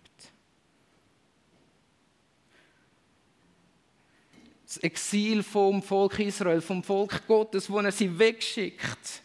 Das 4.68 4.76
Exil 4.78 5.42
vom 5.42 5.82
Volk 5.82 6.18
Israel, 6.18 6.60
vom 6.60 6.82
Volk 6.82 7.26
Gottes, 7.26 7.70
wo 7.70 7.78
er 7.78 7.90
sie 7.90 8.18
wegschickt, 8.18 9.22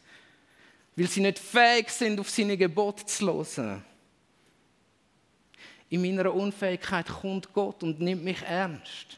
weil 0.95 1.07
sie 1.07 1.19
nicht 1.19 1.37
fähig 1.37 1.89
sind, 1.89 2.17
auf 2.17 2.29
seine 2.29 2.55
Gebote 2.55 3.05
zu 3.05 3.27
hören. 3.27 3.83
In 5.89 6.01
meiner 6.01 6.33
Unfähigkeit 6.33 7.07
kommt 7.07 7.51
Gott 7.53 7.83
und 7.83 7.99
nimmt 7.99 8.23
mich 8.23 8.41
ernst. 8.41 9.17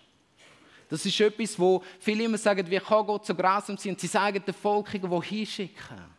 Das 0.89 1.05
ist 1.05 1.19
etwas, 1.19 1.59
wo 1.59 1.83
viele 1.99 2.23
immer 2.23 2.39
sagen, 2.39 2.69
wie 2.69 2.79
kann 2.79 3.05
Gott 3.05 3.25
so 3.27 3.35
grausam 3.35 3.77
sein? 3.77 3.93
Und 3.93 3.99
sie 3.99 4.07
sagen 4.07 4.43
den 4.43 4.53
Volkungen, 4.53 5.21
die 5.21 5.27
hinschicken. 5.27 6.15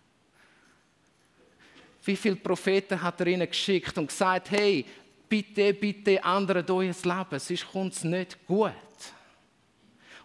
Wie 2.04 2.16
viele 2.16 2.36
Propheten 2.36 3.02
hat 3.02 3.20
er 3.20 3.26
ihnen 3.26 3.48
geschickt 3.48 3.98
und 3.98 4.06
gesagt, 4.06 4.52
hey, 4.52 4.84
bitte, 5.28 5.74
bitte 5.74 6.20
ändert 6.22 6.70
euer 6.70 6.94
Leben, 6.94 7.40
sonst 7.40 7.72
kommt 7.72 7.92
es 7.92 8.04
nicht 8.04 8.46
gut. 8.46 8.72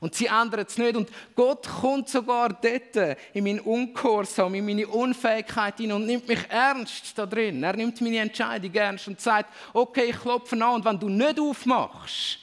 Und 0.02 0.16
sie 0.16 0.26
ändern 0.26 0.66
es 0.68 0.80
nicht. 0.80 0.96
Und 0.96 1.10
Gott 1.36 1.68
kommt 1.68 2.10
sogar 2.10 2.50
dort 2.50 3.18
in 3.34 3.44
meinen 3.44 3.60
Ungehorsam, 3.60 4.56
in 4.56 4.66
meine 4.66 4.88
Unfähigkeit 4.88 5.78
hin 5.78 5.92
und 5.92 6.08
nimmt 6.08 6.28
mich 6.28 6.40
ernst 6.50 7.16
da 7.16 7.28
drin. 7.28 7.64
Er 7.64 7.76
nimmt 7.76 8.02
meine 8.02 8.18
Entscheidung 8.18 8.74
ernst 8.74 9.08
und 9.08 9.22
sagt, 9.22 9.54
okay, 9.74 10.06
ich 10.06 10.20
klopfe 10.20 10.56
an 10.56 10.74
und 10.74 10.86
wenn 10.86 11.00
du 11.00 11.08
nicht 11.08 11.40
aufmachst, 11.40 12.40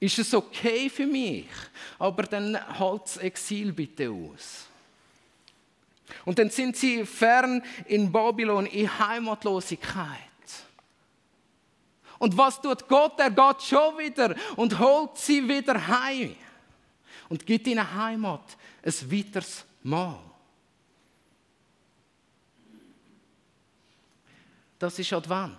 ist 0.00 0.18
es 0.18 0.32
okay 0.32 0.88
für 0.88 1.06
mich. 1.06 1.48
Aber 1.98 2.22
dann 2.22 2.58
halt 2.78 3.02
das 3.04 3.18
Exil 3.18 3.72
bitte 3.72 4.10
aus. 4.10 4.66
Und 6.24 6.38
dann 6.38 6.48
sind 6.48 6.78
sie 6.78 7.04
fern 7.04 7.62
in 7.88 8.10
Babylon, 8.10 8.64
in 8.64 8.98
Heimatlosigkeit. 8.98 10.16
Und 12.18 12.36
was 12.38 12.58
tut 12.58 12.88
Gott? 12.88 13.20
Er 13.20 13.30
geht 13.30 13.62
schon 13.62 13.98
wieder 13.98 14.34
und 14.56 14.78
holt 14.78 15.18
sie 15.18 15.46
wieder 15.46 15.86
heim 15.86 16.34
und 17.30 17.46
gibt 17.46 17.66
ihnen 17.68 17.94
Heimat, 17.94 18.58
ein 18.82 19.10
weiteres 19.10 19.64
Mal. 19.82 20.18
Das 24.78 24.98
ist 24.98 25.12
Advent. 25.12 25.58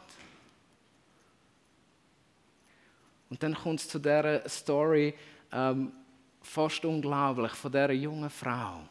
Und 3.30 3.42
dann 3.42 3.56
kommt 3.56 3.80
es 3.80 3.88
zu 3.88 4.00
dieser 4.00 4.48
Story, 4.50 5.16
ähm, 5.52 5.94
fast 6.42 6.84
unglaublich, 6.84 7.54
von 7.54 7.72
dieser 7.72 7.94
jungen 7.94 8.30
Frau, 8.30 8.82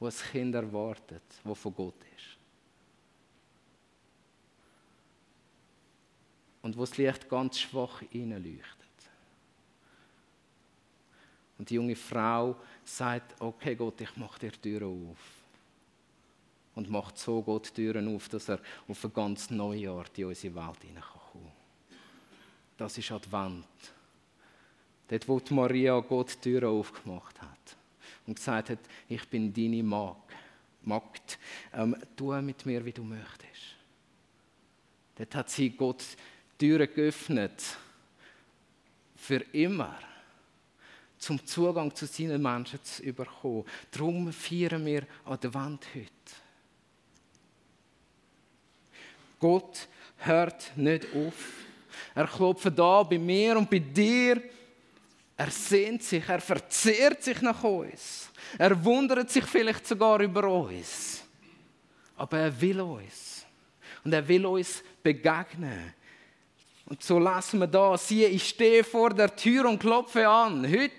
die 0.00 0.04
ein 0.06 0.12
Kind 0.32 0.54
erwartet, 0.56 1.22
das 1.44 1.58
von 1.58 1.74
Gott 1.74 1.94
ist. 2.16 2.36
Und 6.62 6.76
wo 6.76 6.80
das 6.80 6.96
Licht 6.96 7.28
ganz 7.28 7.60
schwach 7.60 8.00
hineinleuchtet. 8.10 8.83
Und 11.64 11.70
die 11.70 11.76
junge 11.76 11.96
Frau 11.96 12.56
sagt, 12.84 13.40
okay 13.40 13.74
Gott, 13.74 13.98
ich 13.98 14.14
mache 14.18 14.38
dir 14.38 14.52
Türen 14.52 15.08
auf. 15.10 15.16
Und 16.74 16.90
macht 16.90 17.16
so 17.16 17.40
Gott 17.40 17.72
Türen 17.74 18.14
auf, 18.14 18.28
dass 18.28 18.50
er 18.50 18.60
auf 18.86 19.02
eine 19.02 19.14
ganz 19.14 19.48
neue 19.48 19.90
Art 19.90 20.18
in 20.18 20.26
unsere 20.26 20.54
Welt 20.54 20.82
hineinkommen 20.82 21.46
kann. 21.88 21.96
Das 22.76 22.98
ist 22.98 23.10
Advent. 23.10 23.64
Dort, 25.08 25.26
wo 25.26 25.40
Maria 25.54 25.98
Gott 26.00 26.36
Türen 26.42 26.68
aufgemacht 26.68 27.40
hat 27.40 27.76
und 28.26 28.36
gesagt 28.36 28.68
hat, 28.68 28.80
ich 29.08 29.26
bin 29.30 29.50
deine 29.50 29.82
Magd. 29.82 30.34
Magd, 30.82 31.38
ähm, 31.72 31.96
tu 32.14 32.30
mit 32.42 32.66
mir, 32.66 32.84
wie 32.84 32.92
du 32.92 33.04
möchtest. 33.04 33.74
Dort 35.16 35.34
hat 35.34 35.48
sie 35.48 35.70
Gott 35.70 36.04
Türen 36.58 36.92
geöffnet. 36.94 37.78
Für 39.16 39.40
immer 39.54 39.98
zum 41.24 41.44
Zugang 41.46 41.94
zu 41.94 42.06
seinen 42.06 42.42
Menschen 42.42 42.82
zu 42.82 43.02
bekommen. 43.12 43.64
Darum 43.90 44.32
feiern 44.32 44.84
wir 44.84 45.06
an 45.24 45.40
der 45.40 45.54
Wand 45.54 45.86
heute. 45.94 46.10
Gott 49.38 49.88
hört 50.18 50.72
nicht 50.76 51.06
auf. 51.14 51.34
Er 52.14 52.26
klopft 52.26 52.78
da 52.78 53.02
bei 53.02 53.18
mir 53.18 53.56
und 53.56 53.70
bei 53.70 53.78
dir. 53.78 54.42
Er 55.36 55.50
sehnt 55.50 56.02
sich, 56.02 56.28
er 56.28 56.40
verzehrt 56.40 57.22
sich 57.22 57.40
nach 57.40 57.62
uns. 57.64 58.30
Er 58.58 58.84
wundert 58.84 59.30
sich 59.30 59.44
vielleicht 59.44 59.86
sogar 59.86 60.20
über 60.20 60.46
uns. 60.46 61.24
Aber 62.16 62.38
er 62.38 62.60
will 62.60 62.80
uns. 62.80 63.44
Und 64.04 64.12
er 64.12 64.26
will 64.28 64.46
uns 64.46 64.82
begegnen. 65.02 65.94
Und 66.86 67.02
so 67.02 67.18
lassen 67.18 67.60
wir 67.60 67.66
da, 67.66 67.96
siehe, 67.96 68.28
ich 68.28 68.46
stehe 68.46 68.84
vor 68.84 69.10
der 69.14 69.34
Tür 69.34 69.66
und 69.66 69.78
klopfe 69.78 70.28
an. 70.28 70.70
Heute, 70.70 70.92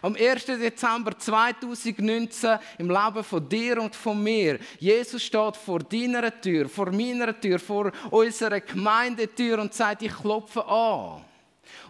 am 0.00 0.14
1. 0.14 0.46
Dezember 0.46 1.18
2019, 1.18 2.58
im 2.78 2.88
Leben 2.88 3.24
von 3.24 3.48
dir 3.48 3.82
und 3.82 3.96
von 3.96 4.22
mir. 4.22 4.60
Jesus 4.78 5.20
steht 5.20 5.56
vor 5.56 5.80
deiner 5.80 6.40
Tür, 6.40 6.68
vor 6.68 6.92
meiner 6.92 7.38
Tür, 7.40 7.58
vor 7.58 7.90
unserer 8.10 8.60
Gemeindetür 8.60 9.58
und 9.58 9.74
sagt, 9.74 10.02
ich 10.02 10.14
klopfe 10.14 10.64
an. 10.64 11.24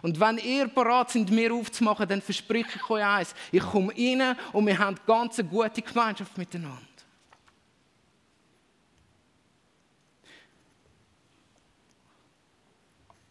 Und 0.01 0.19
wenn 0.19 0.39
ihr 0.39 0.67
bereit 0.67 1.11
sind, 1.11 1.29
mir 1.29 1.53
aufzumachen, 1.53 2.07
dann 2.07 2.21
verspreche 2.23 2.71
ich 2.75 2.89
euch 2.89 3.03
eins. 3.03 3.35
Ich 3.51 3.61
komme 3.61 3.93
rein 3.95 4.35
und 4.51 4.65
wir 4.65 4.79
haben 4.79 4.97
ganz 5.05 5.37
eine 5.37 5.47
gute 5.47 5.81
Gemeinschaft 5.83 6.35
miteinander. 6.37 6.92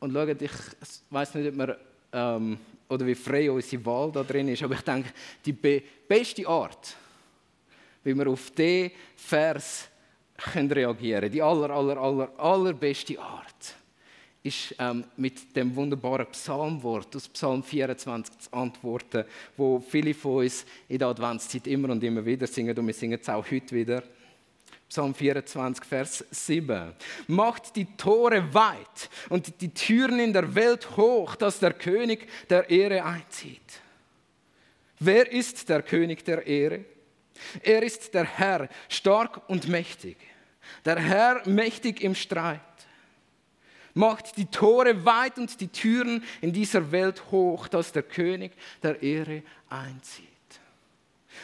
Und 0.03 0.13
schaut, 0.13 0.43
ich 0.43 0.51
weiß 1.11 1.37
nicht, 1.37 1.49
ob 1.51 1.59
wir, 1.59 1.79
ähm, 2.13 2.59
oder 2.89 3.07
wie 3.07 3.15
frei 3.15 3.49
unsere 3.49 3.87
Wahl 3.87 4.11
da 4.11 4.25
drin 4.25 4.49
ist, 4.49 4.61
aber 4.65 4.75
ich 4.75 4.81
denke, 4.81 5.11
die 5.47 5.53
be 5.53 5.81
beste 6.09 6.45
Art, 6.49 6.97
wie 8.03 8.13
wir 8.13 8.27
auf 8.27 8.51
diesen 8.51 8.91
Vers 9.15 9.89
können 10.37 10.73
reagieren 10.73 11.31
die 11.31 11.41
aller, 11.41 11.71
aller, 11.71 11.97
aller, 11.99 12.33
allerbeste 12.37 13.17
Art, 13.21 13.77
ist 14.43 14.75
ähm, 14.81 15.05
mit 15.17 15.55
dem 15.55 15.77
wunderbaren 15.77 16.27
Psalmwort 16.33 17.15
aus 17.15 17.29
Psalm 17.29 17.63
24 17.63 18.39
zu 18.41 18.53
antworten, 18.53 19.25
wo 19.57 19.79
viele 19.79 20.15
von 20.15 20.39
uns 20.39 20.67
in 20.89 20.99
der 20.99 21.07
Adventszeit 21.07 21.69
immer 21.69 21.91
und 21.91 22.03
immer 22.03 22.27
wieder 22.27 22.49
singen 22.49 22.77
und 22.77 22.87
wir 22.89 22.95
singen 22.95 23.21
es 23.23 23.29
auch 23.29 23.49
heute 23.49 23.73
wieder. 23.73 24.03
Psalm 24.93 25.15
24, 25.15 25.87
Vers 25.87 26.23
7. 26.31 26.93
Macht 27.27 27.77
die 27.77 27.87
Tore 27.97 28.53
weit 28.53 29.09
und 29.31 29.63
die 29.63 29.73
Türen 29.73 30.19
in 30.19 30.35
der 30.35 30.55
Welt 30.55 30.99
hoch, 30.99 31.35
dass 31.35 31.59
der 31.61 31.73
König 31.73 32.29
der 32.51 32.69
Ehre 32.69 33.03
einzieht. 33.03 33.81
Wer 34.99 35.33
ist 35.33 35.71
der 35.71 35.81
König 35.81 36.27
der 36.27 36.47
Ehre? 36.47 36.85
Er 37.63 37.83
ist 37.83 38.13
der 38.13 38.25
Herr, 38.25 38.69
stark 38.91 39.49
und 39.49 39.67
mächtig. 39.67 40.19
Der 40.85 40.99
Herr 40.99 41.49
mächtig 41.49 42.03
im 42.03 42.15
Streit. 42.15 42.61
Macht 43.95 44.37
die 44.37 44.45
Tore 44.45 45.07
weit 45.07 45.39
und 45.39 45.59
die 45.59 45.69
Türen 45.69 46.23
in 46.43 46.53
dieser 46.53 46.93
Welt 46.93 47.31
hoch, 47.31 47.67
dass 47.67 47.93
der 47.93 48.03
König 48.03 48.53
der 48.83 49.03
Ehre 49.03 49.43
einzieht. 49.71 50.32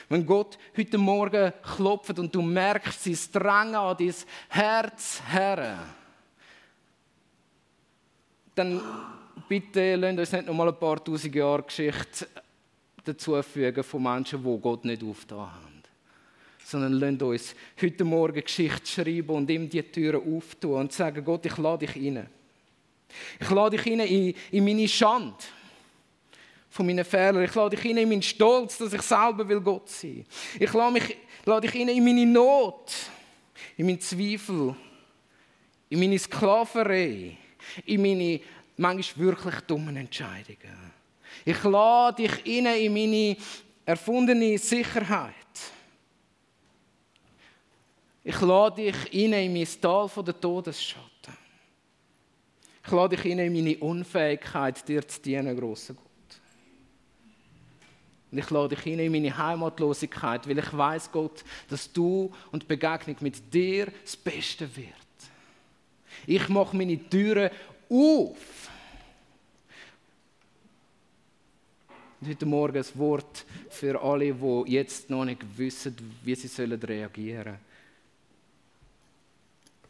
Wenn 0.09 0.25
Gott 0.25 0.59
heute 0.77 0.97
Morgen 0.97 1.53
klopft 1.77 2.19
und 2.19 2.35
du 2.35 2.41
merkst, 2.41 3.03
sie 3.03 3.17
Drang 3.31 3.75
an 3.75 3.97
dein 3.99 4.15
Herz 4.49 5.21
her, 5.31 5.85
dann 8.55 8.81
bitte 9.49 9.97
lasst 9.97 10.19
uns 10.19 10.33
nicht 10.33 10.47
noch 10.47 10.55
mal 10.55 10.69
ein 10.69 10.79
paar 10.79 11.05
tausend 11.05 11.35
Jahre 11.35 11.63
Geschichte 11.63 12.27
dazufügen 13.05 13.85
von 13.85 14.03
Menschen, 14.03 14.43
die 14.43 14.61
Gott 14.61 14.85
nicht 14.85 15.03
aufgetan 15.03 15.41
haben. 15.41 15.83
Sondern 16.65 16.95
lasst 16.95 17.23
uns 17.23 17.55
heute 17.81 18.05
Morgen 18.05 18.43
Geschichte 18.43 18.87
schreiben 18.87 19.31
und 19.31 19.51
ihm 19.51 19.69
die 19.69 19.83
Türen 19.83 20.37
auftun 20.37 20.81
und 20.81 20.93
sagen, 20.93 21.23
Gott, 21.23 21.45
ich 21.45 21.57
lade 21.59 21.87
dich 21.87 21.97
rein. 21.97 22.29
Ich 23.39 23.51
lade 23.51 23.77
dich 23.77 23.87
rein 23.87 24.01
in, 24.01 24.35
in 24.53 24.65
meine 24.65 24.89
Schande 24.89 25.37
von 26.79 26.87
meinen 26.87 27.05
Fehlern. 27.05 27.43
Ich 27.43 27.55
lade 27.57 27.75
dich 27.75 27.85
in 27.85 27.97
meinen 28.09 28.23
Stolz, 28.23 28.79
dass 28.79 28.93
ich 28.93 29.03
selber 29.03 29.49
will 29.49 29.61
Gott 29.61 29.89
sein. 29.89 30.25
Ich 30.61 30.73
lade, 30.73 30.93
mich, 30.93 31.17
lade 31.45 31.67
dich 31.67 31.75
in 31.75 32.05
meine 32.05 32.25
Not, 32.25 32.93
in 33.77 33.87
meinen 33.87 34.01
Zweifel, 34.01 34.77
in 35.89 35.99
meine 35.99 36.19
Sklaverei, 36.21 37.37
in 37.85 38.01
meine 38.01 38.41
manchmal 38.77 39.27
wirklich 39.27 39.61
dummen 39.63 39.97
Entscheidungen. 39.97 40.93
Ich 41.45 41.65
lade 41.65 42.23
dich 42.23 42.47
in 42.47 42.93
meine 42.93 43.37
erfundene 43.85 44.57
Sicherheit. 44.57 45.35
Ich 48.23 48.41
lade 48.41 48.83
dich 48.83 49.15
in 49.15 49.31
mein 49.33 49.67
Tal 49.81 50.09
der 50.25 50.41
Todesschatten. 50.41 51.37
Ich 52.87 52.93
lade 52.93 53.17
dich 53.17 53.25
in 53.25 53.53
meine 53.53 53.79
Unfähigkeit, 53.79 54.89
dir 54.89 55.09
zu 55.09 55.21
dienen, 55.21 55.59
grosser 55.59 55.95
Gott. 55.95 56.08
Und 58.31 58.39
ich 58.39 58.51
lade 58.51 58.77
dich 58.77 58.87
in 58.87 59.11
meine 59.11 59.37
Heimatlosigkeit, 59.37 60.47
weil 60.49 60.59
ich 60.59 60.77
weiß, 60.77 61.11
Gott, 61.11 61.45
dass 61.69 61.91
du 61.93 62.31
und 62.53 62.63
die 62.63 62.67
Begegnung 62.67 63.17
mit 63.21 63.53
dir 63.53 63.89
das 64.05 64.17
Beste 64.17 64.69
wird. 64.77 64.95
Ich 66.27 66.49
mache 66.49 66.77
meine 66.77 66.99
Türen 67.09 67.51
auf. 67.89 68.71
Und 72.21 72.29
heute 72.29 72.47
Morgen 72.47 72.77
ein 72.77 72.99
Wort 72.99 73.47
für 73.71 74.01
alle, 74.03 74.35
die 74.35 74.73
jetzt 74.73 75.09
noch 75.09 75.25
nicht 75.25 75.41
wissen, 75.57 75.97
wie 76.25 76.35
sie 76.35 76.63
reagieren 76.65 77.45
sollen. 77.45 77.59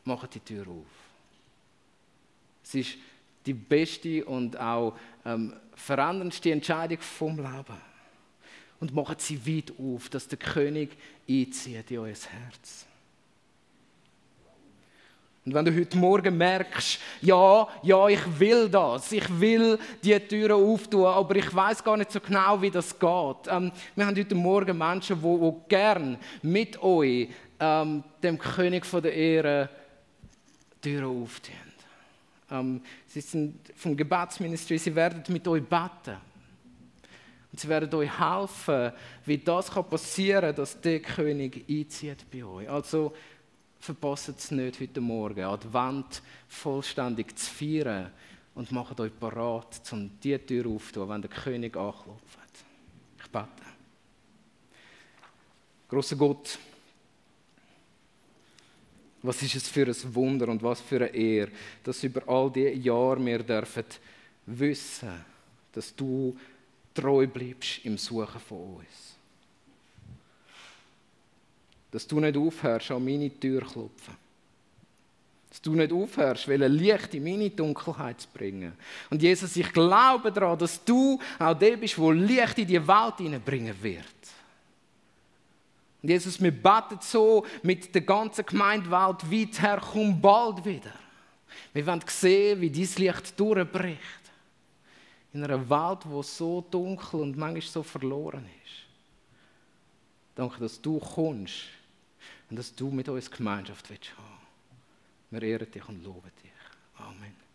Macht 0.05 0.35
die 0.35 0.41
Tür 0.41 0.69
auf. 0.69 0.87
Es 2.63 2.75
ist 2.75 2.99
die 3.47 3.55
beste 3.55 4.25
und 4.27 4.59
auch 4.59 4.95
ähm, 5.25 5.55
veränderndste 5.75 6.53
Entscheidung 6.53 6.99
vom 7.01 7.37
Leben. 7.37 7.88
Und 8.81 8.95
macht 8.95 9.21
sie 9.21 9.45
weit 9.47 9.73
auf, 9.79 10.09
dass 10.09 10.29
der 10.29 10.39
König 10.39 10.91
einzieht 11.29 11.91
in 11.91 11.99
euer 11.99 12.15
Herz. 12.15 12.87
Und 15.49 15.55
wenn 15.55 15.65
du 15.65 15.75
heute 15.75 15.97
Morgen 15.97 16.37
merkst, 16.37 17.01
ja, 17.23 17.67
ja, 17.83 18.09
ich 18.09 18.39
will 18.39 18.69
das, 18.69 19.11
ich 19.13 19.41
will 19.41 19.79
die 20.05 20.21
Türen 20.21 20.53
auftun, 20.53 21.07
aber 21.07 21.37
ich 21.37 21.55
weiß 21.55 21.83
gar 21.83 21.97
nicht 21.97 22.13
so 22.13 22.21
genau, 22.21 22.61
wie 22.61 22.71
das 22.71 22.99
geht. 22.99 23.49
Ähm, 23.49 23.73
wir 23.97 24.07
haben 24.07 24.15
heute 24.15 24.35
Morgen 24.35 24.77
Menschen, 24.77 25.17
die, 25.17 25.41
die 25.41 25.69
gern 25.69 26.19
mit 26.43 26.83
euch 26.83 27.31
ähm, 27.59 28.05
dem 28.23 28.39
König 28.39 28.85
von 28.85 29.03
der 29.03 29.15
Ehre 29.15 29.71
Türen 30.83 31.23
auftun. 31.23 31.55
Ähm, 32.51 32.83
sie 33.07 33.23
sind 33.23 33.59
vom 33.75 33.97
Gebetsministry, 33.97 34.77
sie 34.77 34.95
werden 34.95 35.23
mit 35.29 35.49
euch 35.49 35.63
beten. 35.63 36.28
Sie 37.59 37.69
werden 37.69 37.93
euch 37.95 38.19
helfen, 38.19 38.93
wie 39.25 39.39
das 39.39 39.71
passieren 39.71 40.43
kann, 40.43 40.57
dass 40.57 40.81
der 40.81 41.01
König 41.01 41.65
einzieht 41.69 42.25
bei 42.31 42.45
euch. 42.45 42.71
Also, 42.71 43.13
verpasst 43.81 44.29
es 44.29 44.51
nicht 44.51 44.81
heute 44.81 45.01
Morgen, 45.01 45.45
Advent 45.45 46.23
vollständig 46.49 47.37
zu 47.37 47.51
feiern 47.51 48.11
und 48.55 48.73
macht 48.73 49.01
euch 49.01 49.13
parat, 49.19 49.81
um 49.93 50.11
die 50.21 50.39
Tür 50.39 50.67
aufzutun, 50.67 51.09
wenn 51.09 51.23
der 51.23 51.31
König 51.31 51.77
anklopft. 51.77 52.39
Ich 53.21 53.31
bete. 53.31 53.49
Großer 55.89 56.17
Gott, 56.17 56.59
was 59.23 59.43
ist 59.43 59.57
es 59.57 59.69
für 59.69 59.87
ein 59.87 60.15
Wunder 60.15 60.49
und 60.49 60.63
was 60.63 60.81
für 60.81 60.97
eine 60.97 61.09
Ehre, 61.09 61.51
dass 61.83 62.05
über 62.05 62.23
all 62.29 62.51
die 62.51 62.69
Jahre 62.69 63.25
wir 63.25 63.43
dürfen 63.43 63.85
wissen, 64.47 65.25
dass 65.73 65.95
du 65.95 66.37
treu 66.95 67.27
bleibst 67.27 67.85
im 67.85 67.99
Suchen 67.99 68.41
von 68.41 68.77
uns 68.77 69.09
dass 71.91 72.07
du 72.07 72.21
nicht 72.21 72.37
aufhörst, 72.37 72.91
an 72.91 73.05
meine 73.05 73.31
Tür 73.39 73.63
zu 73.63 73.73
klopfen. 73.73 74.17
Dass 75.49 75.63
du 75.63 75.75
nicht 75.75 75.93
aufhörst, 75.93 76.47
weil 76.49 76.63
ein 76.63 76.73
Licht 76.73 77.15
in 77.15 77.25
meine 77.25 77.51
Dunkelheit 77.51 78.21
zu 78.21 78.29
bringen. 78.33 78.75
Und 79.09 79.23
Jesus, 79.23 79.57
ich 79.57 79.73
glaube 79.73 80.31
daran, 80.31 80.59
dass 80.59 80.85
du 80.85 81.19
auch 81.39 81.59
der 81.59 81.77
bist, 81.77 81.97
der 81.97 82.13
Licht 82.13 82.59
in 82.59 82.67
die 82.67 82.87
Welt 82.87 83.17
hineinbringen 83.17 83.83
wird. 83.83 84.05
Und 86.03 86.11
Jesus, 86.11 86.41
wir 86.41 86.53
beten 86.53 86.99
so 87.01 87.45
mit 87.63 87.93
der 87.95 88.03
ganzen 88.03 88.45
Gemeindewelt 88.45 89.31
weit 89.31 89.63
her, 89.63 89.81
komm 89.93 90.21
bald 90.21 90.65
wieder. 90.65 90.93
Wir 91.73 91.87
wollen 91.87 92.05
sehen, 92.07 92.61
wie 92.61 92.71
dein 92.71 93.05
Licht 93.05 93.41
durchbricht. 93.41 94.28
In 95.33 95.45
einer 95.45 95.69
Welt, 95.69 96.05
die 96.05 96.23
so 96.23 96.65
dunkel 96.71 97.21
und 97.21 97.37
manchmal 97.37 97.63
so 97.63 97.83
verloren 97.83 98.47
ist. 98.65 98.87
Danke, 100.35 100.61
dass 100.61 100.81
du 100.81 100.99
kommst 100.99 101.65
und 102.49 102.59
dass 102.59 102.75
du 102.75 102.91
mit 102.91 103.09
uns 103.09 103.31
Gemeinschaft 103.31 103.91
willst 103.91 104.17
haben. 104.17 104.47
Wir 105.31 105.43
ehren 105.43 105.71
dich 105.71 105.87
und 105.89 106.03
loben 106.03 106.31
dich. 106.43 106.53
Amen. 106.97 107.48